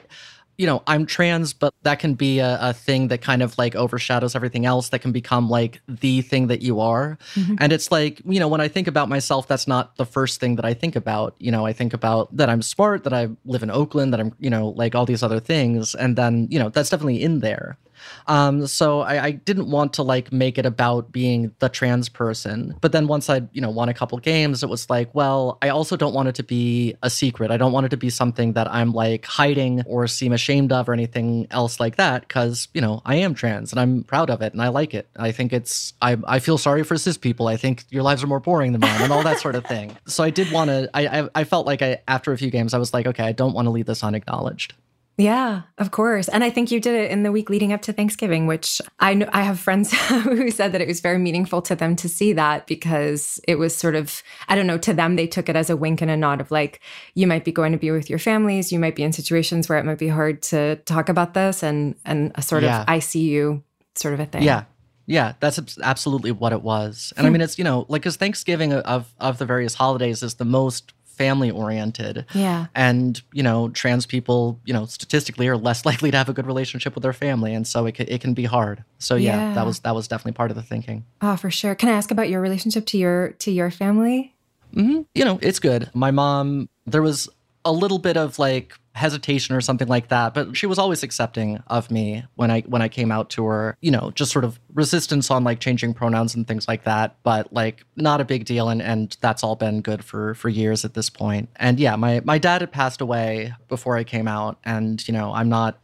[0.58, 3.74] you know, I'm trans, but that can be a, a, thing that kind of like
[3.74, 7.18] overshadows everything else that can become like the thing that you are.
[7.34, 7.56] Mm-hmm.
[7.58, 10.56] And it's like, you know, when I think about myself, that's not the first thing
[10.56, 11.34] that I think about.
[11.38, 14.34] You know, I think about that I'm smart, that I live in Oakland, that I'm,
[14.38, 15.94] you know, like all these other things.
[15.94, 17.78] And then, you know, that's definitely in there.
[18.26, 22.76] Um, so I, I, didn't want to like make it about being the trans person.
[22.80, 25.70] But then once I, you know, won a couple games, it was like, well, I
[25.70, 27.50] also don't want it to be a secret.
[27.50, 30.88] I don't want it to be something that I'm like hiding or seem ashamed of
[30.88, 32.28] or anything else like that.
[32.28, 35.08] Cause, you know, I am trans and I'm proud of it and I like it.
[35.16, 37.48] I think it's, I, I feel sorry for cis people.
[37.48, 39.96] I think your lives are more boring than mine and all that sort of thing.
[40.06, 42.74] So I did want to, I, I, I felt like I, after a few games,
[42.74, 44.74] I was like, okay, I don't want to leave this unacknowledged.
[45.18, 46.28] Yeah, of course.
[46.28, 49.14] And I think you did it in the week leading up to Thanksgiving, which I
[49.14, 52.32] know I have friends who said that it was very meaningful to them to see
[52.32, 55.68] that because it was sort of, I don't know, to them, they took it as
[55.68, 56.80] a wink and a nod of like,
[57.14, 58.72] you might be going to be with your families.
[58.72, 61.94] You might be in situations where it might be hard to talk about this and,
[62.06, 62.82] and a sort yeah.
[62.82, 63.62] of I see you
[63.94, 64.42] sort of a thing.
[64.42, 64.64] Yeah.
[65.04, 67.12] Yeah, that's absolutely what it was.
[67.16, 67.34] And I hmm.
[67.34, 70.92] mean, it's, you know, like, because Thanksgiving of, of the various holidays is the most
[71.22, 72.26] family oriented.
[72.34, 72.66] Yeah.
[72.74, 76.46] And, you know, trans people, you know, statistically are less likely to have a good
[76.46, 77.54] relationship with their family.
[77.54, 78.82] And so it can, it can be hard.
[78.98, 81.04] So yeah, yeah, that was, that was definitely part of the thinking.
[81.20, 81.74] Oh, for sure.
[81.74, 84.34] Can I ask about your relationship to your, to your family?
[84.74, 85.02] Mm-hmm.
[85.14, 85.90] You know, it's good.
[85.94, 87.28] My mom, there was
[87.64, 91.62] a little bit of like hesitation or something like that but she was always accepting
[91.68, 94.60] of me when i when i came out to her you know just sort of
[94.74, 98.68] resistance on like changing pronouns and things like that but like not a big deal
[98.68, 101.48] and and that's all been good for for years at this point.
[101.56, 105.32] And yeah my my dad had passed away before i came out and you know
[105.32, 105.80] i'm not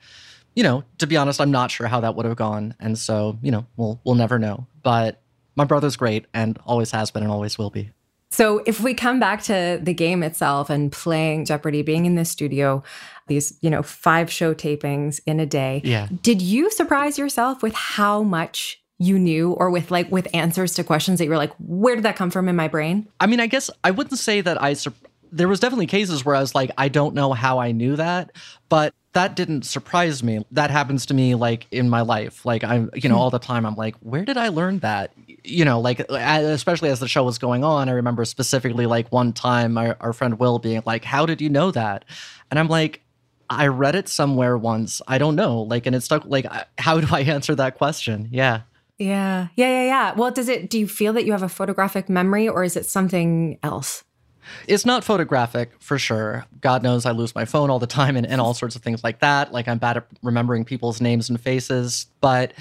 [0.55, 3.39] you know to be honest i'm not sure how that would have gone and so
[3.43, 4.67] you know we'll we'll never know.
[4.83, 5.21] But
[5.57, 7.91] my brother's great and always has been and always will be
[8.31, 12.25] so if we come back to the game itself and playing Jeopardy, being in the
[12.25, 12.83] studio,
[13.27, 15.81] these, you know, five show tapings in a day.
[15.85, 16.09] Yeah.
[16.23, 20.85] Did you surprise yourself with how much you knew or with like with answers to
[20.85, 23.09] questions that you were like, where did that come from in my brain?
[23.21, 24.93] I mean, I guess I wouldn't say that I sur-
[25.33, 28.33] there was definitely cases where I was like, I don't know how I knew that,
[28.69, 30.45] but that didn't surprise me.
[30.51, 32.45] That happens to me like in my life.
[32.45, 33.21] Like I'm, you know, hmm.
[33.21, 35.13] all the time I'm like, where did I learn that?
[35.45, 39.33] You know, like especially as the show was going on, I remember specifically like one
[39.33, 42.05] time our, our friend Will being like, how did you know that?
[42.51, 43.03] And I'm like,
[43.51, 45.01] I read it somewhere once.
[45.09, 45.63] I don't know.
[45.63, 46.25] Like, and it stuck.
[46.27, 48.29] Like, how do I answer that question?
[48.31, 48.63] Yeah.
[48.99, 49.49] Yeah.
[49.57, 49.69] Yeah.
[49.69, 49.85] Yeah.
[49.85, 50.15] Yeah.
[50.15, 52.85] Well, does it, do you feel that you have a photographic memory or is it
[52.85, 54.05] something else?
[54.67, 56.45] It's not photographic for sure.
[56.61, 59.03] God knows I lose my phone all the time and, and all sorts of things
[59.03, 59.53] like that.
[59.53, 62.07] Like I'm bad at remembering people's names and faces.
[62.21, 62.53] But,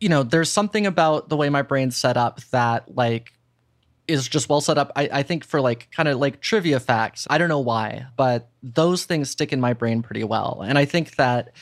[0.00, 3.32] you know, there's something about the way my brain's set up that like
[4.06, 4.92] is just well set up.
[4.96, 7.26] I, I think for like kind of like trivia facts.
[7.30, 10.62] I don't know why, but those things stick in my brain pretty well.
[10.66, 11.52] And I think that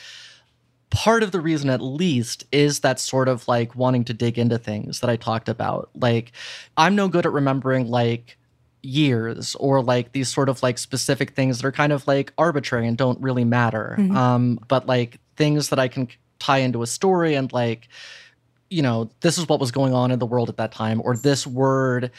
[0.93, 4.59] part of the reason at least is that sort of like wanting to dig into
[4.59, 5.89] things that I talked about.
[5.95, 6.31] Like
[6.77, 8.37] I'm no good at remembering like
[8.83, 12.87] years or like these sort of like specific things that are kind of like arbitrary
[12.87, 13.95] and don't really matter.
[13.97, 14.15] Mm-hmm.
[14.15, 17.87] Um, but like things that I can tie into a story and like,
[18.69, 21.15] you know, this is what was going on in the world at that time, or
[21.15, 22.11] this word,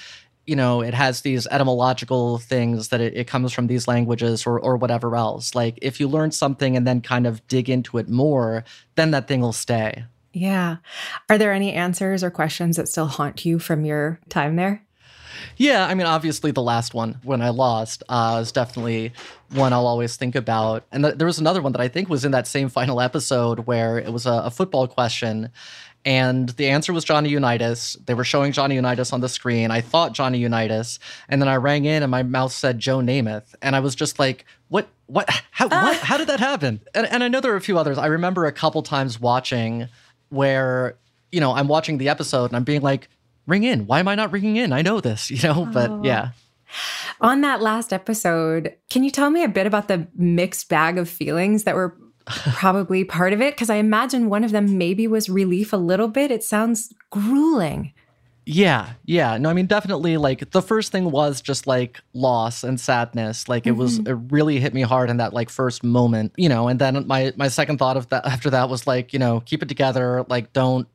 [0.47, 4.59] you know, it has these etymological things that it, it comes from these languages or
[4.61, 5.55] or whatever else.
[5.55, 9.29] Like if you learn something and then kind of dig into it more, then that
[9.29, 10.05] thing will stay.
[10.33, 10.77] Yeah.
[11.29, 14.83] Are there any answers or questions that still haunt you from your time there?
[15.57, 19.13] Yeah, I mean, obviously, the last one when I lost uh, is definitely
[19.53, 20.85] one I'll always think about.
[20.93, 23.61] And th- there was another one that I think was in that same final episode
[23.61, 25.51] where it was a, a football question.
[26.05, 27.97] And the answer was Johnny Unitas.
[28.05, 29.71] They were showing Johnny Unitas on the screen.
[29.71, 30.99] I thought Johnny Unitas,
[31.31, 34.19] and then I rang in, and my mouth said Joe Namath, and I was just
[34.19, 34.89] like, "What?
[35.07, 35.31] What?
[35.51, 35.67] How?
[35.67, 35.81] Uh.
[35.83, 35.97] What?
[35.97, 37.97] How did that happen?" And, and I know there are a few others.
[37.97, 39.89] I remember a couple times watching
[40.29, 40.99] where
[41.33, 43.09] you know I'm watching the episode and I'm being like,
[43.47, 43.87] ring in.
[43.87, 44.73] Why am I not ringing in?
[44.73, 46.01] I know this, you know, but oh.
[46.05, 46.31] yeah.
[47.21, 51.09] On that last episode, can you tell me a bit about the mixed bag of
[51.09, 53.55] feelings that were probably part of it?
[53.55, 56.31] Because I imagine one of them maybe was relief a little bit.
[56.31, 57.93] It sounds grueling.
[58.47, 59.39] Yeah, yeah.
[59.39, 63.49] No, I mean definitely like the first thing was just like loss and sadness.
[63.49, 63.79] Like it mm-hmm.
[63.79, 67.07] was it really hit me hard in that like first moment, you know, and then
[67.07, 70.27] my my second thought of that after that was like, you know, keep it together,
[70.29, 70.87] like don't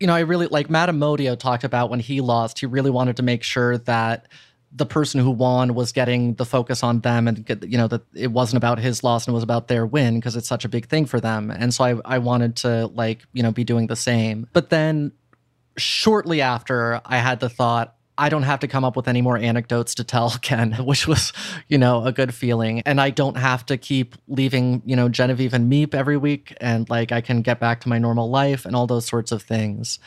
[0.00, 3.16] you know, I really like Matt Amodio talked about when he lost, he really wanted
[3.16, 4.28] to make sure that
[4.72, 8.30] the person who won was getting the focus on them and you know that it
[8.30, 10.86] wasn't about his loss and it was about their win because it's such a big
[10.86, 11.50] thing for them.
[11.50, 14.48] And so I, I wanted to like you know be doing the same.
[14.52, 15.12] But then
[15.78, 19.36] shortly after i had the thought I don't have to come up with any more
[19.36, 21.32] anecdotes to tell Ken, which was,
[21.68, 22.82] you know, a good feeling.
[22.86, 26.56] And I don't have to keep leaving, you know, Genevieve and Meep every week.
[26.60, 29.42] And like I can get back to my normal life and all those sorts of
[29.42, 29.98] things.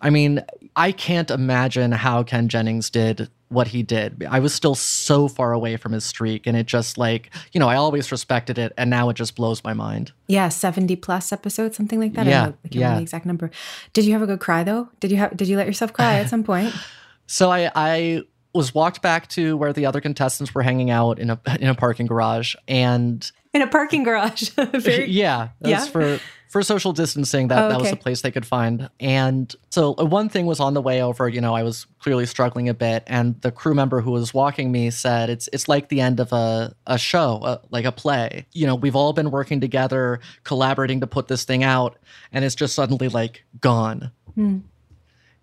[0.00, 0.44] I mean,
[0.76, 4.26] I can't imagine how Ken Jennings did what he did.
[4.28, 6.46] I was still so far away from his streak.
[6.46, 8.72] And it just like, you know, I always respected it.
[8.76, 10.12] And now it just blows my mind.
[10.26, 12.26] Yeah, 70 plus episodes, something like that.
[12.26, 12.80] Yeah, I, know, I can't yeah.
[12.80, 13.50] remember the exact number.
[13.92, 14.88] Did you have a good cry though?
[15.00, 16.74] Did you have did you let yourself cry at some point?
[17.26, 18.22] So I, I
[18.54, 21.74] was walked back to where the other contestants were hanging out in a in a
[21.74, 24.48] parking garage, and In a parking garage.
[24.74, 25.84] Very yeah, that was Yeah?
[25.86, 27.48] for for social distancing.
[27.48, 28.88] That Oh, that was the place they could find.
[29.00, 31.28] And so uh, one thing was on the way over.
[31.28, 34.72] You know, I was clearly struggling a bit, and the crew member who was walking
[34.72, 38.46] me said, "It's it's like the end of a a show, uh like a play.
[38.52, 41.98] You know, we've all been working together, collaborating to put this thing out,
[42.32, 44.12] and it's just suddenly like gone."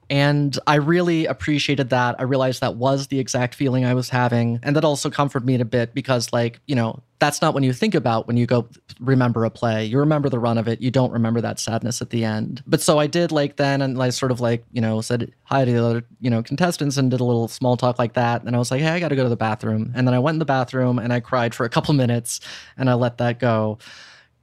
[0.10, 2.16] And I really appreciated that.
[2.20, 4.60] I realized that was the exact feeling I was having.
[4.64, 7.72] And that also comforted me a bit because, like, you know, that's not when you
[7.72, 8.68] think about when you go
[9.00, 9.86] remember a play.
[9.86, 10.82] You remember the run of it.
[10.82, 12.62] You don't remember that sadness at the end.
[12.68, 15.64] But so I did like then and I sort of like, you know, said hi
[15.64, 18.44] to the other, you know, contestants and did a little small talk like that.
[18.44, 19.94] And I was like, hey, I got to go to the bathroom.
[19.96, 22.42] And then I went in the bathroom and I cried for a couple minutes
[22.76, 23.78] and I let that go,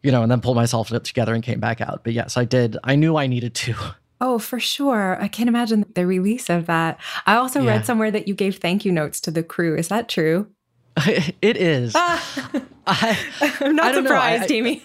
[0.02, 2.00] you know, and then pulled myself together and came back out.
[2.02, 2.78] But yes, I did.
[2.82, 3.74] I knew I needed to.
[4.20, 5.16] Oh, for sure.
[5.20, 6.98] I can't imagine the release of that.
[7.26, 7.70] I also Yeah.
[7.70, 9.74] read somewhere that you gave thank you notes to the crew.
[9.76, 10.48] Is that true?
[11.06, 11.94] it is.
[11.96, 12.60] I,
[13.60, 13.82] not I know.
[13.82, 14.82] I- surprised, Amy.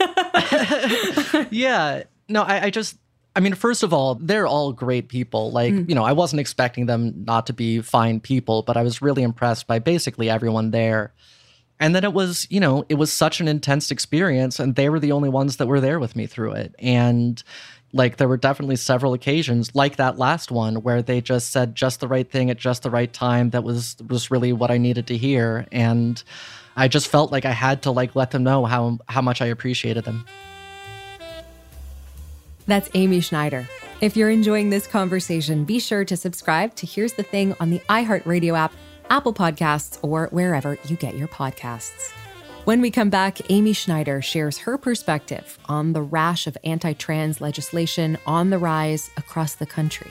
[1.52, 2.04] yeah.
[2.30, 2.98] No, I, I just,
[3.36, 5.52] I mean, first of all, they're all great people.
[5.52, 5.90] Like, Mm.
[5.90, 9.24] you know, I wasn't expecting them not to be fine people, but I was really
[9.24, 11.14] impressed by basically everyone there.
[11.80, 15.00] And then it was, you know, it was such an intense experience, and they were
[15.00, 16.74] the only ones that were there with me through it.
[16.80, 17.44] And
[17.96, 22.02] like, there were definitely several occasions, like that last one, where they just said just
[22.02, 23.52] the right thing at just the right time.
[23.52, 26.22] That was was really what I needed to hear, and
[26.76, 29.46] I just felt like I had to like let them know how how much I
[29.46, 30.26] appreciated them.
[32.68, 33.66] That's Amy Schneider.
[34.02, 37.80] If you're enjoying this conversation, be sure to subscribe to Here's the Thing on the
[37.88, 38.74] iHeartRadio app,
[39.10, 42.12] Apple Podcasts, or wherever you get your podcasts.
[42.66, 47.40] When we come back, Amy Schneider shares her perspective on the rash of anti trans
[47.40, 50.10] legislation on the rise across the country.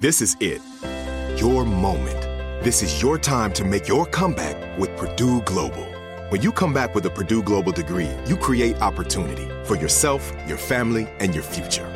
[0.00, 0.62] This is it.
[1.40, 2.22] Your moment.
[2.62, 5.84] This is your time to make your comeback with Purdue Global.
[6.28, 10.58] When you come back with a Purdue Global degree, you create opportunity for yourself, your
[10.58, 11.95] family, and your future.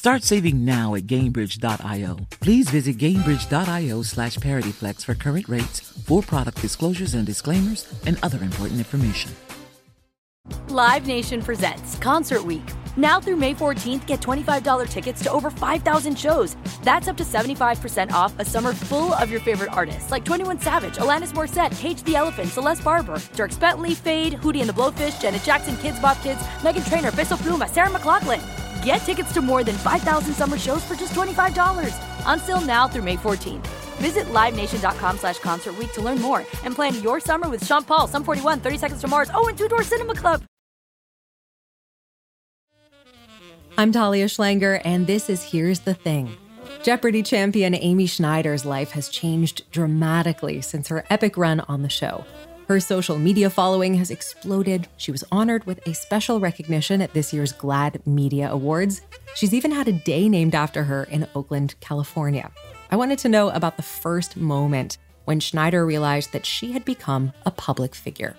[0.00, 2.16] Start saving now at Gainbridge.io.
[2.40, 8.42] Please visit Gainbridge.io slash ParityFlex for current rates, for product disclosures and disclaimers, and other
[8.42, 9.36] important information.
[10.68, 12.62] Live Nation presents Concert Week.
[12.96, 16.56] Now through May 14th, get $25 tickets to over 5,000 shows.
[16.82, 20.96] That's up to 75% off a summer full of your favorite artists like 21 Savage,
[20.96, 25.42] Alanis Morissette, Cage the Elephant, Celeste Barber, Dierks Bentley, Feid, Hootie and the Blowfish, Janet
[25.42, 28.69] Jackson, Kidz Bop Kids, Meghan Trainor, Peso Pluma, Sarah McLachlan.
[28.84, 31.94] Get tickets to more than 5,000 summer shows for just $25.
[32.26, 33.66] Until now through May 14th.
[34.00, 38.24] Visit LiveNation.com slash Concert to learn more and plan your summer with Sean Paul, Sum
[38.24, 40.42] 41, 30 Seconds to Mars, oh, and Two Door Cinema Club.
[43.78, 46.36] I'm Talia Schlanger, and this is Here's the Thing.
[46.82, 52.24] Jeopardy champion Amy Schneider's life has changed dramatically since her epic run on the show.
[52.70, 54.86] Her social media following has exploded.
[54.96, 59.00] She was honored with a special recognition at this year's GLAAD Media Awards.
[59.34, 62.48] She's even had a day named after her in Oakland, California.
[62.88, 67.32] I wanted to know about the first moment when Schneider realized that she had become
[67.44, 68.36] a public figure.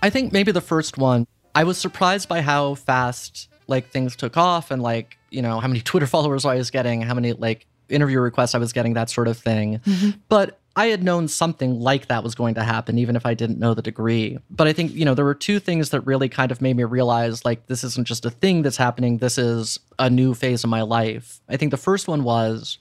[0.00, 4.36] I think maybe the first one, I was surprised by how fast like things took
[4.36, 7.66] off and like, you know, how many Twitter followers I was getting, how many like
[7.90, 9.80] interview requests I was getting, that sort of thing.
[9.80, 10.10] Mm-hmm.
[10.28, 13.58] But I had known something like that was going to happen, even if I didn't
[13.58, 14.38] know the degree.
[14.50, 16.84] But I think, you know, there were two things that really kind of made me
[16.84, 20.70] realize like, this isn't just a thing that's happening, this is a new phase of
[20.70, 21.40] my life.
[21.48, 22.78] I think the first one was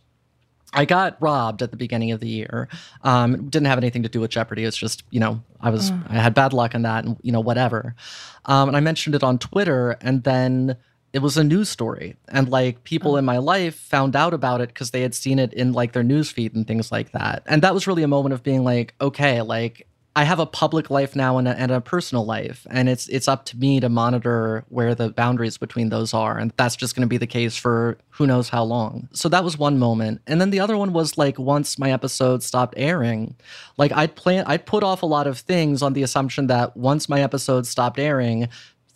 [0.72, 2.68] I got robbed at the beginning of the year.
[3.02, 4.66] Um, didn't have anything to do with Jeopardy.
[4.66, 6.12] It's just, you know, I was, mm.
[6.12, 7.96] I had bad luck on that and, you know, whatever.
[8.46, 10.78] Um, and I mentioned it on Twitter and then
[11.14, 12.16] it was a news story.
[12.28, 13.18] And like people oh.
[13.18, 16.04] in my life found out about it because they had seen it in like their
[16.04, 17.44] news feed and things like that.
[17.46, 20.90] And that was really a moment of being like okay like i have a public
[20.90, 23.90] life now and a, and a personal life and it's it's up to me to
[23.90, 27.56] monitor where the boundaries between those are and that's just going to be the case
[27.56, 29.08] for who knows how long.
[29.14, 30.22] So that was one moment.
[30.28, 33.36] And then the other one was like once my episode stopped airing
[33.78, 37.10] like i'd plan i'd put off a lot of things on the assumption that once
[37.10, 38.50] my episode stopped airing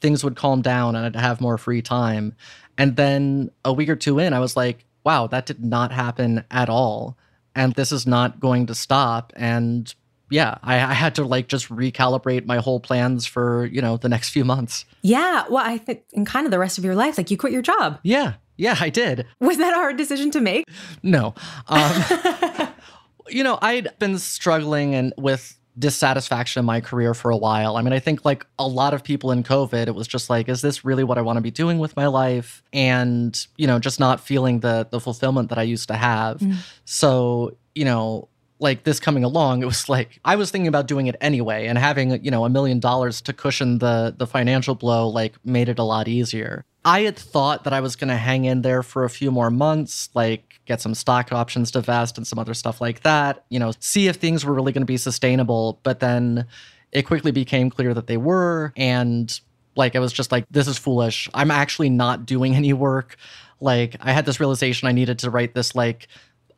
[0.03, 2.35] things would calm down and I'd have more free time.
[2.77, 6.43] And then a week or two in, I was like, wow, that did not happen
[6.51, 7.17] at all.
[7.55, 9.31] And this is not going to stop.
[9.37, 9.93] And
[10.29, 14.09] yeah, I, I, had to like just recalibrate my whole plans for, you know, the
[14.09, 14.83] next few months.
[15.03, 15.45] Yeah.
[15.49, 17.61] Well, I think in kind of the rest of your life, like you quit your
[17.61, 17.99] job.
[18.03, 18.33] Yeah.
[18.57, 19.25] Yeah, I did.
[19.39, 20.65] Was that a hard decision to make?
[21.01, 21.33] No.
[21.67, 22.03] Um,
[23.29, 27.77] you know, I'd been struggling and with dissatisfaction in my career for a while.
[27.77, 30.49] I mean, I think like a lot of people in COVID, it was just like,
[30.49, 32.63] is this really what I want to be doing with my life?
[32.71, 36.39] And, you know, just not feeling the the fulfillment that I used to have.
[36.39, 36.57] Mm.
[36.85, 41.07] So, you know, like this coming along, it was like I was thinking about doing
[41.07, 45.07] it anyway and having, you know, a million dollars to cushion the the financial blow
[45.07, 46.65] like made it a lot easier.
[46.85, 49.49] I had thought that I was going to hang in there for a few more
[49.49, 53.59] months, like get some stock options to vest and some other stuff like that, you
[53.59, 55.79] know, see if things were really going to be sustainable.
[55.83, 56.45] But then
[56.91, 58.71] it quickly became clear that they were.
[58.77, 59.39] And
[59.75, 61.29] like, I was just like, this is foolish.
[61.33, 63.17] I'm actually not doing any work.
[63.59, 66.07] Like, I had this realization I needed to write this, like,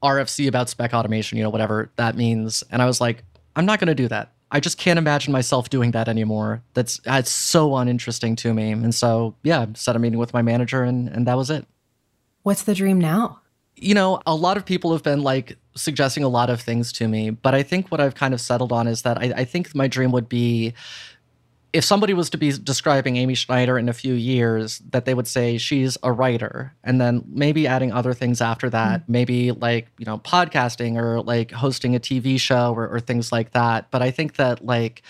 [0.03, 2.63] RFC about spec automation, you know, whatever that means.
[2.71, 3.23] And I was like,
[3.55, 4.33] I'm not going to do that.
[4.51, 6.63] I just can't imagine myself doing that anymore.
[6.73, 8.71] That's it's so uninteresting to me.
[8.71, 11.65] And so, yeah, set a meeting with my manager and and that was it.
[12.43, 13.41] What's the dream now?
[13.75, 17.07] You know, a lot of people have been like suggesting a lot of things to
[17.07, 19.75] me, but I think what I've kind of settled on is that I, I think
[19.75, 20.73] my dream would be
[21.75, 25.27] if somebody was to be describing Amy Schneider in a few years, that they would
[25.27, 29.11] say she's a writer, and then maybe adding other things after that, mm-hmm.
[29.11, 33.51] maybe like you know podcasting or like hosting a TV show or, or things like
[33.51, 33.91] that.
[33.91, 35.03] But I think that like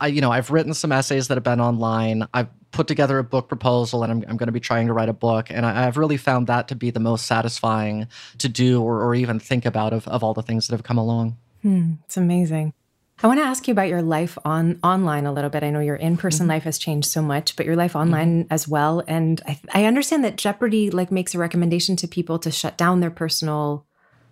[0.00, 2.26] I you know I've written some essays that have been online.
[2.32, 5.08] I've put together a book proposal, and I'm I'm going to be trying to write
[5.08, 8.82] a book, and I, have really found that to be the most satisfying to do
[8.82, 11.36] or, or even think about of of all the things that have come along.
[11.62, 12.72] Hmm, it's amazing.
[13.20, 15.64] I want to ask you about your life on online a little bit.
[15.64, 16.50] I know your in-person mm-hmm.
[16.50, 18.52] life has changed so much, but your life online mm-hmm.
[18.52, 19.02] as well.
[19.08, 23.00] And I, I, understand that Jeopardy like makes a recommendation to people to shut down
[23.00, 23.86] their personal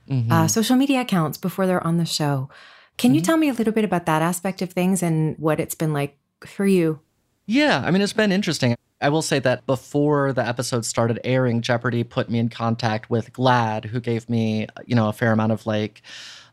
[0.08, 0.30] mm-hmm.
[0.30, 2.48] uh, social media accounts before they're on the show.
[2.96, 3.26] Can you mm-hmm.
[3.26, 6.16] tell me a little bit about that aspect of things and what it's been like
[6.46, 7.00] for you?
[7.46, 8.74] Yeah, I mean, it's been interesting.
[9.00, 13.32] I will say that before the episode started airing, Jeopardy put me in contact with
[13.32, 16.02] GLAAD, who gave me, you know, a fair amount of like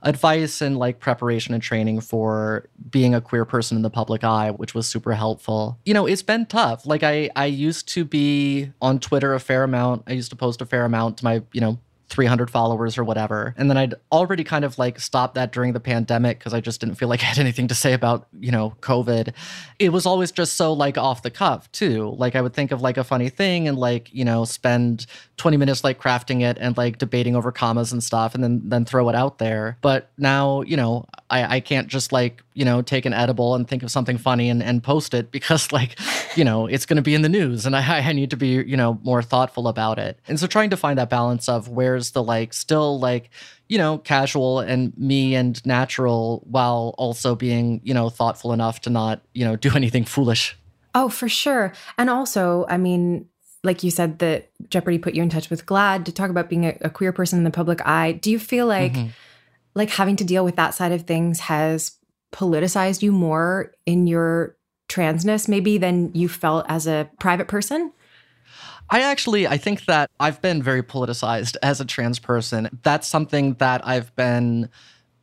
[0.01, 4.51] advice and like preparation and training for being a queer person in the public eye,
[4.51, 5.79] which was super helpful.
[5.85, 6.85] You know, it's been tough.
[6.85, 10.03] Like I I used to be on Twitter a fair amount.
[10.05, 11.79] I used to post a fair amount to my, you know,
[12.13, 13.55] 300 followers or whatever.
[13.57, 16.79] And then I'd already kind of like stopped that during the pandemic because I just
[16.79, 19.33] didn't feel like I had anything to say about, you know, COVID.
[19.79, 22.13] It was always just so like off the cuff too.
[22.17, 25.07] Like I would think of like a funny thing and like, you know, spend
[25.37, 28.85] 20 minutes like crafting it and like debating over commas and stuff and then then
[28.85, 29.77] throw it out there.
[29.81, 33.67] But now, you know, I, I can't just like, you know, take an edible and
[33.67, 35.99] think of something funny and, and post it because like,
[36.37, 38.49] you know, it's going to be in the news and I, I need to be,
[38.49, 40.19] you know, more thoughtful about it.
[40.27, 43.29] And so trying to find that balance of where's the like still like,
[43.67, 48.89] you know, casual and me and natural while also being, you know, thoughtful enough to
[48.89, 50.57] not, you know, do anything foolish.
[50.95, 51.73] Oh, for sure.
[51.97, 53.27] And also, I mean,
[53.63, 56.65] like you said, that Jeopardy put you in touch with GLAAD to talk about being
[56.65, 58.11] a, a queer person in the public eye.
[58.11, 59.09] Do you feel like mm-hmm.
[59.73, 61.93] like having to deal with that side of things has
[62.33, 64.57] politicized you more in your
[64.89, 67.91] transness maybe than you felt as a private person?
[68.93, 72.69] I actually I think that I've been very politicized as a trans person.
[72.83, 74.69] That's something that I've been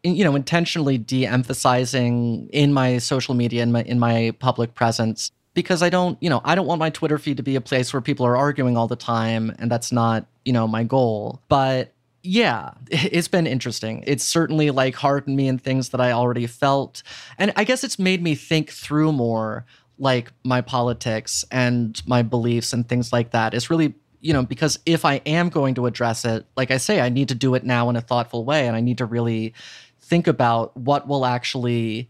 [0.02, 5.82] you know intentionally de-emphasizing in my social media in my in my public presence because
[5.82, 8.00] I don't, you know, I don't want my Twitter feed to be a place where
[8.00, 11.40] people are arguing all the time and that's not, you know, my goal.
[11.48, 11.92] But
[12.22, 14.02] yeah, it's been interesting.
[14.06, 17.02] It's certainly like hardened me in things that I already felt.
[17.38, 19.64] And I guess it's made me think through more
[20.00, 24.78] like my politics and my beliefs and things like that is really, you know, because
[24.86, 27.64] if I am going to address it, like I say, I need to do it
[27.64, 29.54] now in a thoughtful way and I need to really
[30.00, 32.08] think about what will actually,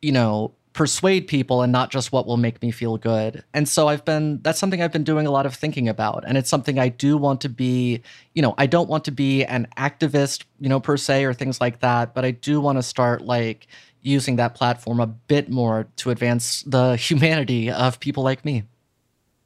[0.00, 3.42] you know, persuade people and not just what will make me feel good.
[3.54, 6.36] And so I've been that's something I've been doing a lot of thinking about and
[6.36, 8.02] it's something I do want to be,
[8.34, 11.62] you know, I don't want to be an activist, you know, per se or things
[11.62, 13.68] like that, but I do want to start like
[14.06, 18.64] using that platform a bit more to advance the humanity of people like me.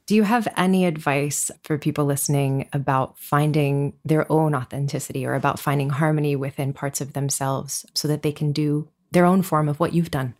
[0.05, 5.59] Do you have any advice for people listening about finding their own authenticity or about
[5.59, 9.79] finding harmony within parts of themselves so that they can do their own form of
[9.79, 10.33] what you've done?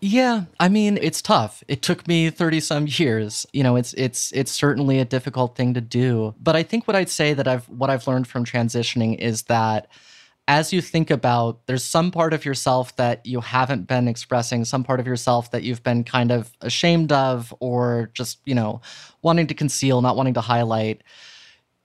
[0.00, 1.62] Yeah, I mean, it's tough.
[1.68, 3.46] It took me 30 some years.
[3.52, 6.34] You know, it's it's it's certainly a difficult thing to do.
[6.40, 9.86] But I think what I'd say that I've what I've learned from transitioning is that
[10.48, 14.84] as you think about there's some part of yourself that you haven't been expressing, some
[14.84, 18.80] part of yourself that you've been kind of ashamed of or just, you know,
[19.22, 21.02] wanting to conceal, not wanting to highlight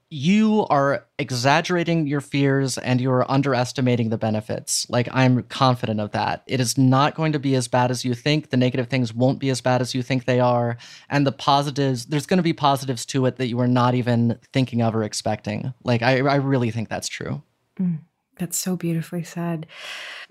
[0.09, 4.89] you are exaggerating your fears and you're underestimating the benefits.
[4.89, 6.43] Like, I'm confident of that.
[6.47, 8.49] It is not going to be as bad as you think.
[8.49, 10.77] The negative things won't be as bad as you think they are.
[11.09, 14.39] And the positives, there's going to be positives to it that you were not even
[14.53, 15.73] thinking of or expecting.
[15.83, 17.41] Like, I, I really think that's true.
[17.77, 17.99] Mm,
[18.39, 19.67] that's so beautifully said.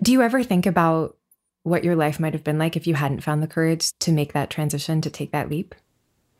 [0.01, 1.17] Do you ever think about
[1.63, 4.33] what your life might have been like if you hadn't found the courage to make
[4.33, 5.75] that transition, to take that leap?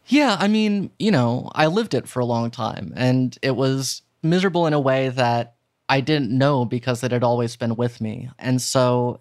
[0.07, 4.03] Yeah, I mean, you know, I lived it for a long time and it was
[4.24, 5.55] miserable in a way that
[5.89, 8.30] I didn't know because it had always been with me.
[8.39, 9.20] And so,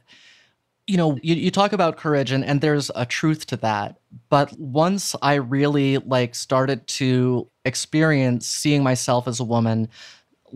[0.86, 3.99] you know, you, you talk about courage and, and there's a truth to that.
[4.28, 9.88] But once I really like started to experience seeing myself as a woman,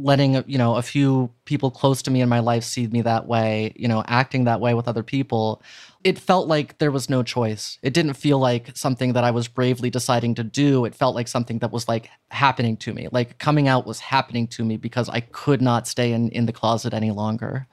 [0.03, 3.27] letting you know a few people close to me in my life see me that
[3.27, 5.63] way you know acting that way with other people
[6.03, 7.79] it felt like there was no choice.
[7.83, 10.85] It didn't feel like something that i was bravely deciding to do.
[10.85, 13.09] It felt like something that was like happening to me.
[13.13, 16.53] Like coming out was happening to me because i could not stay in in the
[16.53, 17.67] closet any longer.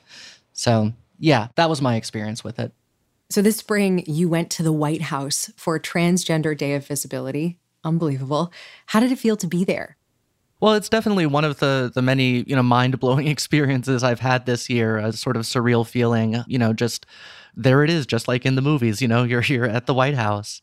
[0.53, 2.73] So yeah that was my experience with it.
[3.29, 7.59] So this spring you went to the white house for transgender day of visibility.
[7.83, 8.51] Unbelievable.
[8.87, 9.95] How did it feel to be there
[10.59, 14.45] well, it's definitely one of the the many you know mind blowing experiences I've had
[14.45, 14.97] this year.
[14.97, 17.05] A sort of surreal feeling, you know, just
[17.55, 19.01] there it is, just like in the movies.
[19.01, 20.61] You know, you're here at the White House,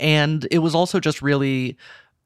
[0.00, 1.76] and it was also just really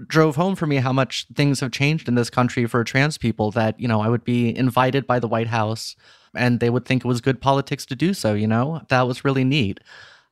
[0.08, 3.50] drove home for me how much things have changed in this country for trans people.
[3.50, 5.96] That you know, I would be invited by the White House,
[6.34, 8.34] and they would think it was good politics to do so.
[8.34, 9.80] You know, that was really neat.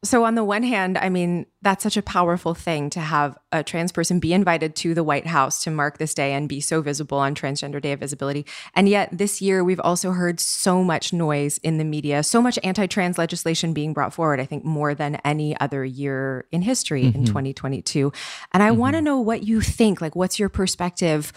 [0.03, 3.63] So, on the one hand, I mean, that's such a powerful thing to have a
[3.63, 6.81] trans person be invited to the White House to mark this day and be so
[6.81, 8.47] visible on Transgender Day of Visibility.
[8.75, 12.59] And yet, this year, we've also heard so much noise in the media, so much
[12.63, 17.05] anti trans legislation being brought forward, I think more than any other year in history
[17.05, 17.19] mm-hmm.
[17.19, 18.11] in 2022.
[18.55, 18.79] And I mm-hmm.
[18.79, 20.01] want to know what you think.
[20.01, 21.31] Like, what's your perspective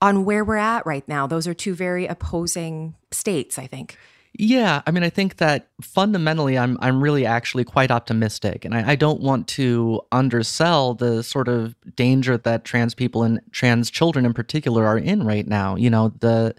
[0.00, 1.26] on where we're at right now?
[1.26, 3.98] Those are two very opposing states, I think.
[4.38, 8.90] Yeah, I mean, I think that fundamentally, I'm I'm really actually quite optimistic, and I,
[8.90, 14.26] I, don't want to undersell the sort of danger that trans people and trans children
[14.26, 15.76] in particular are in right now.
[15.76, 16.54] You know, the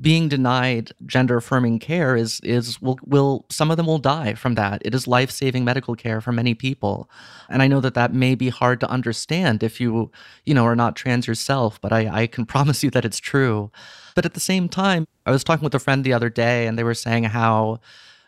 [0.00, 4.54] being denied gender affirming care is is will will some of them will die from
[4.54, 4.80] that.
[4.84, 7.10] It is life saving medical care for many people,
[7.48, 10.10] and I know that that may be hard to understand if you
[10.46, 13.70] you know are not trans yourself, but I I can promise you that it's true.
[14.14, 16.78] But at the same time, I was talking with a friend the other day, and
[16.78, 17.80] they were saying how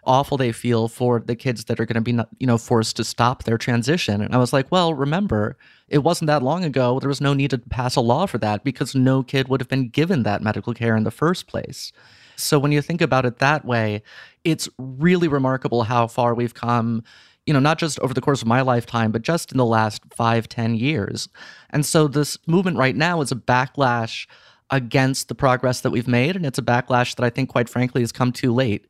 [0.07, 3.05] awful they feel for the kids that are going to be you know forced to
[3.05, 4.21] stop their transition.
[4.21, 5.57] And i was like well remember
[5.89, 8.65] it wasn't that long ago there was no need to pass a law for that
[8.65, 11.93] because no kid would have been given that medical care in the first place.
[12.37, 14.03] So when you think about it that way
[14.45, 17.03] it's really remarkable how far we've come
[17.47, 20.03] you know not just over the course of my lifetime but just in the last
[20.15, 21.29] five ten years.
[21.71, 24.27] And so this movement right now is a backlash
[24.71, 28.01] against the progress that we've made and it's a backlash that i think quite frankly
[28.01, 28.87] has come too late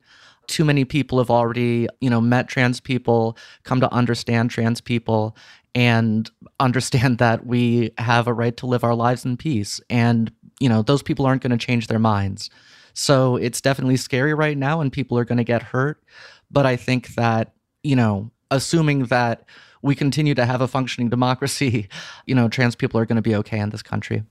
[0.48, 5.36] too many people have already, you know, met trans people, come to understand trans people
[5.74, 6.30] and
[6.60, 10.82] understand that we have a right to live our lives in peace and, you know,
[10.82, 12.50] those people aren't going to change their minds.
[12.94, 16.02] So it's definitely scary right now and people are going to get hurt,
[16.50, 19.44] but I think that, you know, assuming that
[19.82, 21.88] we continue to have a functioning democracy,
[22.26, 24.22] you know, trans people are going to be okay in this country.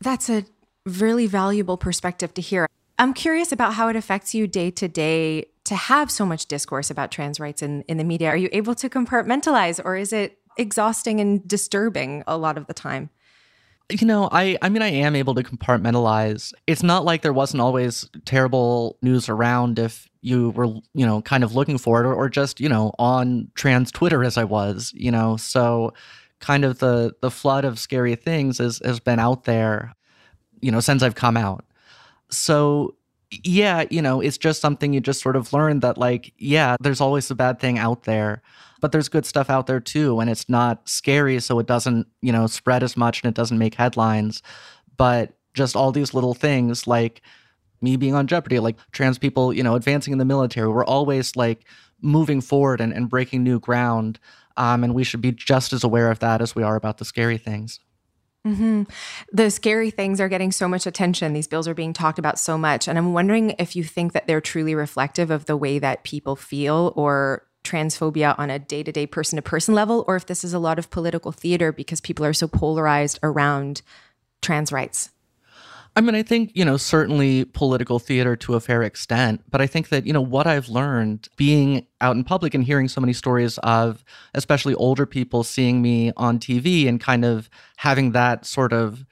[0.00, 0.44] That's a
[0.84, 2.68] really valuable perspective to hear.
[2.98, 6.90] I'm curious about how it affects you day to day to have so much discourse
[6.90, 8.28] about trans rights in, in the media.
[8.28, 12.74] Are you able to compartmentalize or is it exhausting and disturbing a lot of the
[12.74, 13.10] time?
[13.90, 16.54] You know, I I mean I am able to compartmentalize.
[16.66, 21.44] It's not like there wasn't always terrible news around if you were, you know, kind
[21.44, 24.90] of looking for it or, or just, you know, on trans Twitter as I was,
[24.94, 25.36] you know.
[25.36, 25.92] So
[26.40, 29.94] kind of the the flood of scary things has has been out there,
[30.60, 31.64] you know, since I've come out.
[32.36, 32.94] So
[33.42, 37.00] yeah, you know, it's just something you just sort of learn that, like, yeah, there's
[37.00, 38.42] always a bad thing out there,
[38.80, 40.20] but there's good stuff out there too.
[40.20, 43.58] And it's not scary, so it doesn't, you know, spread as much and it doesn't
[43.58, 44.42] make headlines.
[44.96, 47.22] But just all these little things, like
[47.80, 51.36] me being on Jeopardy, like trans people, you know, advancing in the military, we're always
[51.36, 51.64] like
[52.00, 54.18] moving forward and, and breaking new ground.
[54.56, 57.04] Um, and we should be just as aware of that as we are about the
[57.04, 57.80] scary things.
[58.46, 58.82] Mm-hmm.
[59.32, 61.32] The scary things are getting so much attention.
[61.32, 62.86] These bills are being talked about so much.
[62.86, 66.36] And I'm wondering if you think that they're truly reflective of the way that people
[66.36, 70.44] feel or transphobia on a day to day, person to person level, or if this
[70.44, 73.80] is a lot of political theater because people are so polarized around
[74.42, 75.10] trans rights.
[75.96, 79.68] I mean, I think, you know, certainly political theater to a fair extent, but I
[79.68, 83.12] think that, you know, what I've learned being out in public and hearing so many
[83.12, 88.72] stories of especially older people seeing me on TV and kind of having that sort
[88.72, 89.04] of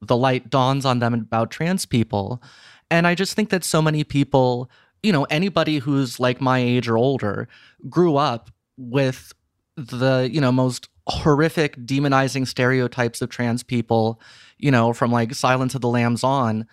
[0.00, 2.42] the light dawns on them about trans people.
[2.90, 4.70] And I just think that so many people,
[5.02, 7.48] you know, anybody who's like my age or older
[7.88, 9.34] grew up with
[9.76, 14.20] the, you know, most horrific demonizing stereotypes of trans people
[14.60, 16.66] you know, from like Silence of the Lambs on.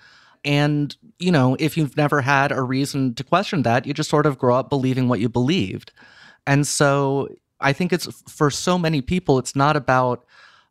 [0.45, 4.25] And, you know, if you've never had a reason to question that, you just sort
[4.25, 5.91] of grow up believing what you believed.
[6.45, 10.25] And so I think it's for so many people, it's not about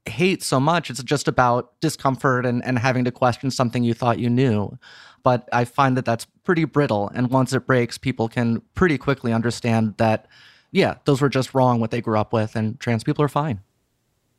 [0.07, 0.89] hate so much.
[0.89, 4.79] It's just about discomfort and, and having to question something you thought you knew.
[5.25, 7.11] But I find that that's pretty brittle.
[7.13, 10.29] And once it breaks, people can pretty quickly understand that,
[10.77, 13.61] yeah, those were just wrong what they grew up with, and trans people are fine.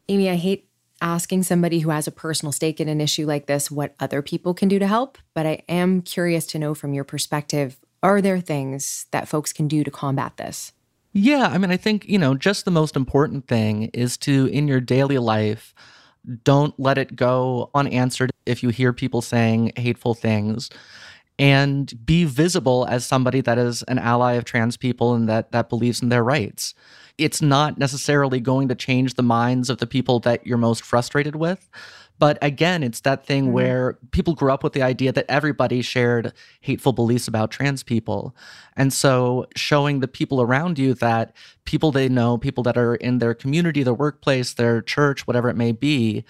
[0.07, 0.69] Amy, I hate
[1.01, 4.53] asking somebody who has a personal stake in an issue like this what other people
[4.53, 8.39] can do to help, but I am curious to know from your perspective are there
[8.39, 10.71] things that folks can do to combat this?
[11.13, 14.67] Yeah, I mean, I think, you know, just the most important thing is to, in
[14.67, 15.73] your daily life,
[16.43, 20.69] don't let it go unanswered if you hear people saying hateful things
[21.39, 25.69] and be visible as somebody that is an ally of trans people and that that
[25.69, 26.73] believes in their rights
[27.17, 31.35] it's not necessarily going to change the minds of the people that you're most frustrated
[31.35, 31.67] with.
[32.19, 33.53] But again, it's that thing mm-hmm.
[33.53, 38.35] where people grew up with the idea that everybody shared hateful beliefs about trans people.
[38.75, 41.35] And so showing the people around you that
[41.65, 45.55] people they know, people that are in their community, their workplace, their church, whatever it
[45.55, 46.23] may be,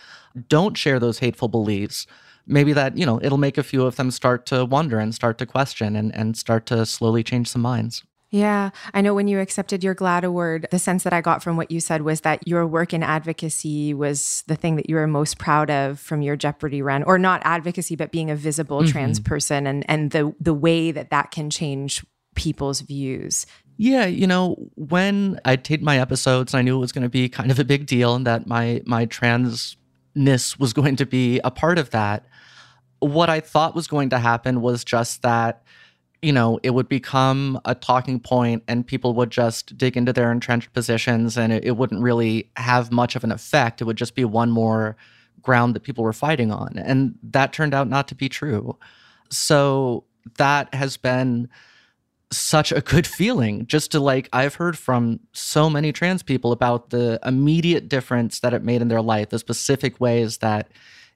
[0.49, 2.05] don't share those hateful beliefs.
[2.47, 5.37] Maybe that, you know, it'll make a few of them start to wonder and start
[5.39, 8.03] to question and, and start to slowly change some minds.
[8.29, 8.71] Yeah.
[8.93, 11.71] I know when you accepted your GLAAD award, the sense that I got from what
[11.71, 15.37] you said was that your work in advocacy was the thing that you were most
[15.37, 18.91] proud of from your Jeopardy run, or not advocacy, but being a visible mm-hmm.
[18.91, 23.45] trans person and, and the, the way that that can change people's views.
[23.77, 27.29] Yeah, you know, when I taped my episodes, I knew it was going to be
[27.29, 31.51] kind of a big deal and that my my transness was going to be a
[31.51, 32.25] part of that.
[32.99, 35.63] What I thought was going to happen was just that
[36.21, 40.31] you know, it would become a talking point and people would just dig into their
[40.31, 43.81] entrenched positions and it, it, wouldn't really have much of an effect.
[43.81, 44.97] It would just be one more
[45.41, 46.77] ground that people were fighting on.
[46.77, 48.77] And that turned out not to be true.
[49.29, 50.05] So
[50.37, 51.49] that has been
[52.31, 56.89] such a good feeling just to like I've heard from so many trans people about
[56.89, 60.69] the immediate difference that it made in their life, the specific ways that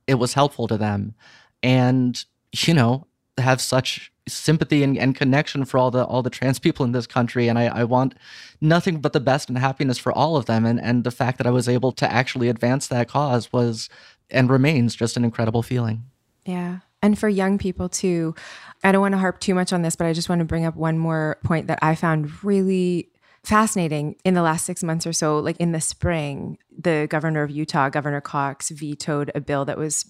[0.08, 1.16] it was helpful to them.
[1.64, 3.08] And you know,
[3.38, 7.08] have such sympathy and, and connection for all the all the trans people in this
[7.08, 8.14] country and I, I want
[8.62, 11.48] nothing but the best and happiness for all of them and and the fact that
[11.48, 13.90] I was able to actually advance that cause was
[14.30, 16.04] and remains just an incredible feeling.
[16.46, 16.80] Yeah.
[17.02, 18.36] And for young people too,
[18.84, 20.66] I don't want to harp too much on this, but I just want to bring
[20.66, 23.10] up one more point that I found really
[23.44, 25.40] fascinating in the last six months or so.
[25.40, 30.06] Like in the spring, the governor of Utah, Governor Cox, vetoed a bill that was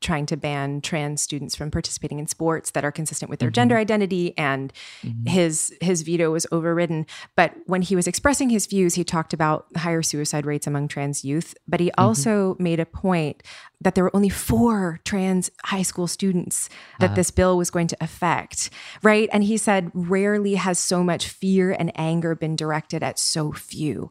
[0.00, 3.54] trying to ban trans students from participating in sports that are consistent with their mm-hmm.
[3.54, 4.72] gender identity and
[5.02, 5.28] mm-hmm.
[5.28, 9.66] his his veto was overridden but when he was expressing his views he talked about
[9.76, 12.04] higher suicide rates among trans youth but he mm-hmm.
[12.04, 13.42] also made a point
[13.80, 16.68] that there were only four trans high school students
[17.00, 18.70] that uh, this bill was going to affect
[19.02, 23.50] right and he said rarely has so much fear and anger been directed at so
[23.52, 24.10] few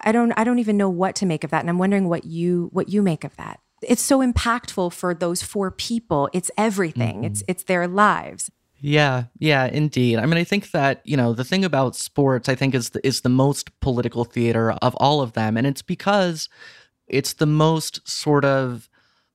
[0.00, 2.24] i don't i don't even know what to make of that and i'm wondering what
[2.24, 6.28] you what you make of that it's so impactful for those four people.
[6.32, 7.16] It's everything.
[7.16, 7.24] Mm-hmm.
[7.24, 8.50] It's it's their lives.
[8.84, 10.18] Yeah, yeah, indeed.
[10.18, 13.06] I mean, I think that you know the thing about sports, I think, is the,
[13.06, 16.48] is the most political theater of all of them, and it's because
[17.06, 18.88] it's the most sort of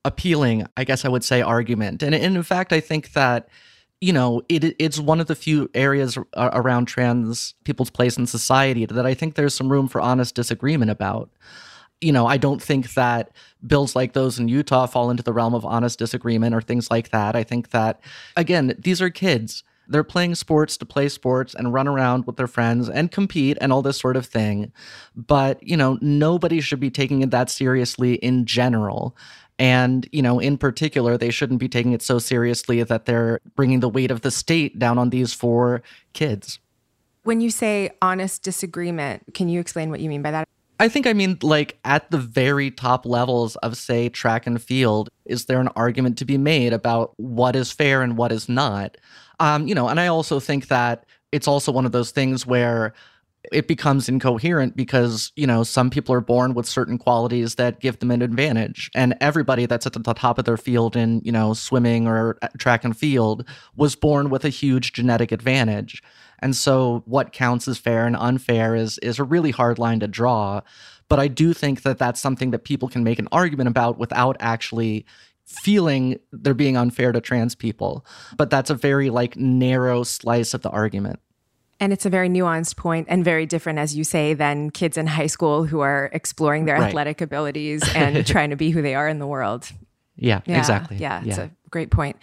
[0.03, 2.03] appealing, I guess I would say, argument.
[2.03, 3.47] And, and in fact, I think that
[4.01, 8.85] you know it it's one of the few areas around trans people's place in society
[8.85, 11.29] that I think there's some room for honest disagreement about
[12.01, 13.31] you know, I don't think that
[13.65, 17.09] bills like those in Utah fall into the realm of honest disagreement or things like
[17.09, 17.35] that.
[17.35, 17.99] I think that,
[18.35, 19.63] again, these are kids.
[19.87, 23.71] They're playing sports to play sports and run around with their friends and compete and
[23.71, 24.71] all this sort of thing.
[25.15, 29.15] But, you know, nobody should be taking it that seriously in general.
[29.57, 33.79] And, you know, in particular, they shouldn't be taking it so seriously that they're bringing
[33.79, 35.81] the weight of the state down on these four
[36.13, 36.59] kids.
[37.23, 40.47] When you say honest disagreement, can you explain what you mean by that?
[40.79, 45.09] I think I mean like at the very top levels of say track and field,
[45.25, 48.97] is there an argument to be made about what is fair and what is not?
[49.39, 52.93] Um, you know, and I also think that it's also one of those things where
[53.51, 57.99] it becomes incoherent because you know some people are born with certain qualities that give
[57.99, 58.89] them an advantage.
[58.95, 62.83] And everybody that's at the top of their field in you know swimming or track
[62.83, 66.01] and field was born with a huge genetic advantage.
[66.39, 70.07] And so what counts as fair and unfair is is a really hard line to
[70.07, 70.61] draw.
[71.09, 74.35] But i do think that that's something that people can make an argument about without
[74.39, 75.05] actually
[75.45, 78.05] feeling they're being unfair to trans people.
[78.35, 81.21] But that's a very like narrow slice of the argument
[81.79, 85.07] and it's a very nuanced point and very different, as you say, than kids in
[85.07, 86.87] high school who are exploring their right.
[86.87, 89.69] athletic abilities and trying to be who they are in the world.
[90.15, 90.97] Yeah, yeah exactly.
[90.97, 92.17] Yeah, it's a great point.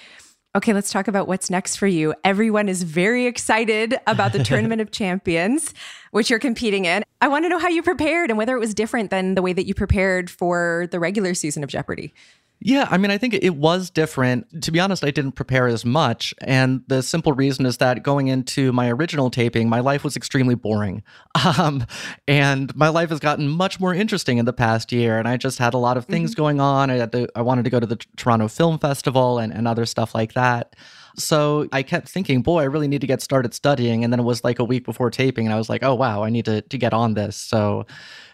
[0.56, 2.14] Okay, let's talk about what's next for you.
[2.22, 5.74] Everyone is very excited about the Tournament of Champions,
[6.14, 7.02] which you're competing in.
[7.20, 9.52] I want to know how you prepared and whether it was different than the way
[9.52, 12.14] that you prepared for the regular season of Jeopardy!
[12.60, 14.62] Yeah, I mean, I think it was different.
[14.62, 16.32] To be honest, I didn't prepare as much.
[16.40, 20.54] And the simple reason is that going into my original taping, my life was extremely
[20.54, 21.02] boring.
[21.58, 21.84] Um,
[22.26, 25.18] and my life has gotten much more interesting in the past year.
[25.18, 26.40] And I just had a lot of things mm-hmm.
[26.40, 26.90] going on.
[26.90, 29.84] I, had to, I wanted to go to the Toronto Film Festival and, and other
[29.84, 30.74] stuff like that.
[31.16, 34.02] So I kept thinking, boy, I really need to get started studying.
[34.02, 36.24] And then it was like a week before taping, and I was like, oh, wow,
[36.24, 37.36] I need to, to get on this.
[37.36, 37.86] So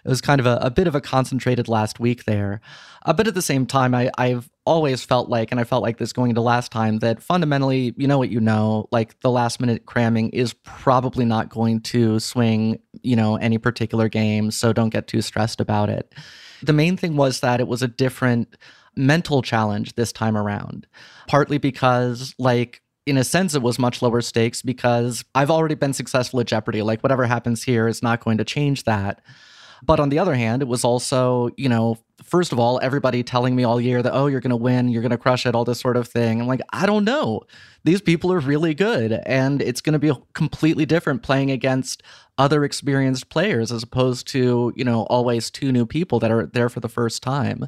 [0.05, 2.61] it was kind of a, a bit of a concentrated last week there.
[3.05, 5.99] Uh, but at the same time, I, I've always felt like, and I felt like
[5.99, 9.61] this going into last time, that fundamentally, you know what you know, like the last
[9.61, 14.51] minute cramming is probably not going to swing, you know, any particular game.
[14.51, 16.15] So don't get too stressed about it.
[16.63, 18.57] The main thing was that it was a different
[18.97, 20.87] mental challenge this time around,
[21.27, 25.93] partly because, like, in a sense, it was much lower stakes because I've already been
[25.93, 26.83] successful at Jeopardy.
[26.83, 29.23] Like, whatever happens here is not going to change that.
[29.83, 31.97] But on the other hand, it was also, you know,
[32.31, 35.03] first of all, everybody telling me all year that, oh, you're going to win, you're
[35.03, 36.41] going to crush it, all this sort of thing.
[36.41, 37.43] I'm like, I don't know.
[37.83, 39.21] These people are really good.
[39.27, 42.05] And it's going to be completely different playing against
[42.39, 46.69] other experienced players as opposed to, you know, always two new people that are there
[46.69, 47.67] for the first time.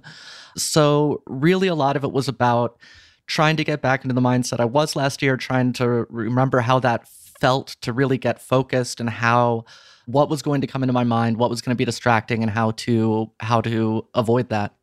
[0.56, 2.78] So, really, a lot of it was about
[3.26, 6.78] trying to get back into the mindset I was last year, trying to remember how
[6.80, 9.64] that felt to really get focused and how
[10.06, 12.50] what was going to come into my mind, what was going to be distracting and
[12.50, 14.74] how to how to avoid that.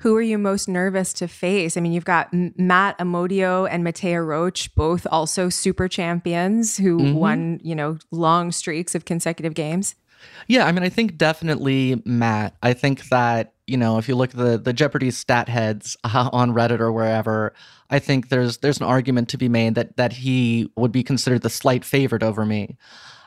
[0.00, 1.76] Who are you most nervous to face?
[1.76, 7.14] I mean, you've got Matt Amodio and Mattea Roach, both also super champions who mm-hmm.
[7.14, 9.94] won, you know, long streaks of consecutive games.
[10.48, 12.56] Yeah, I mean, I think definitely Matt.
[12.62, 16.28] I think that you know, if you look at the the Jeopardy stat heads uh,
[16.32, 17.54] on Reddit or wherever,
[17.90, 21.42] I think there's there's an argument to be made that that he would be considered
[21.42, 22.76] the slight favorite over me.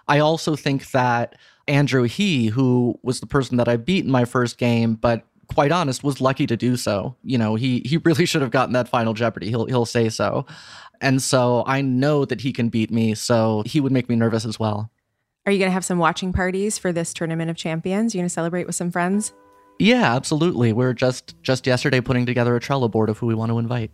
[0.08, 1.36] I also think that
[1.68, 5.72] Andrew He, who was the person that I beat in my first game, but quite
[5.72, 7.16] honest, was lucky to do so.
[7.24, 9.50] You know, he he really should have gotten that final Jeopardy.
[9.50, 10.46] He'll he'll say so.
[11.02, 14.46] And so I know that he can beat me, so he would make me nervous
[14.46, 14.92] as well.
[15.46, 18.16] Are you going to have some watching parties for this tournament of champions?
[18.16, 19.34] You going to celebrate with some friends?
[19.78, 20.74] Yeah, absolutely.
[20.74, 23.92] We're just just yesterday putting together a Trello board of who we want to invite.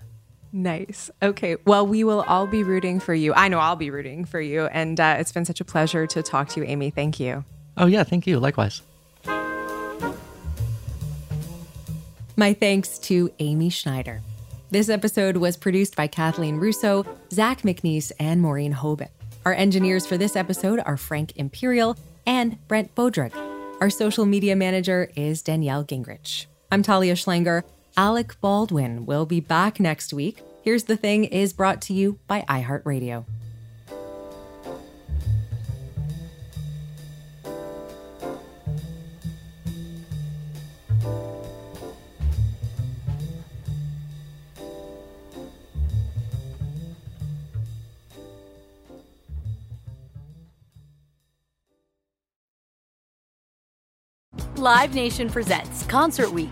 [0.54, 1.10] Nice.
[1.22, 1.56] Okay.
[1.66, 3.34] Well, we will all be rooting for you.
[3.34, 4.66] I know I'll be rooting for you.
[4.66, 6.90] And uh, it's been such a pleasure to talk to you, Amy.
[6.90, 7.46] Thank you.
[7.78, 8.04] Oh, yeah.
[8.04, 8.40] Thank you.
[8.40, 8.82] Likewise.
[12.36, 14.22] My thanks to Amy Schneider.
[14.72, 19.10] This episode was produced by Kathleen Russo, Zach McNeese, and Maureen Hobin.
[19.46, 23.34] Our engineers for this episode are Frank Imperial and Brent Bodrick.
[23.82, 26.46] Our social media manager is Danielle Gingrich.
[26.72, 27.64] I'm Talia Schlanger.
[27.98, 30.42] Alec Baldwin will be back next week.
[30.62, 33.26] Here's the Thing is brought to you by iHeartRadio.
[54.56, 56.52] Live Nation presents Concert Week.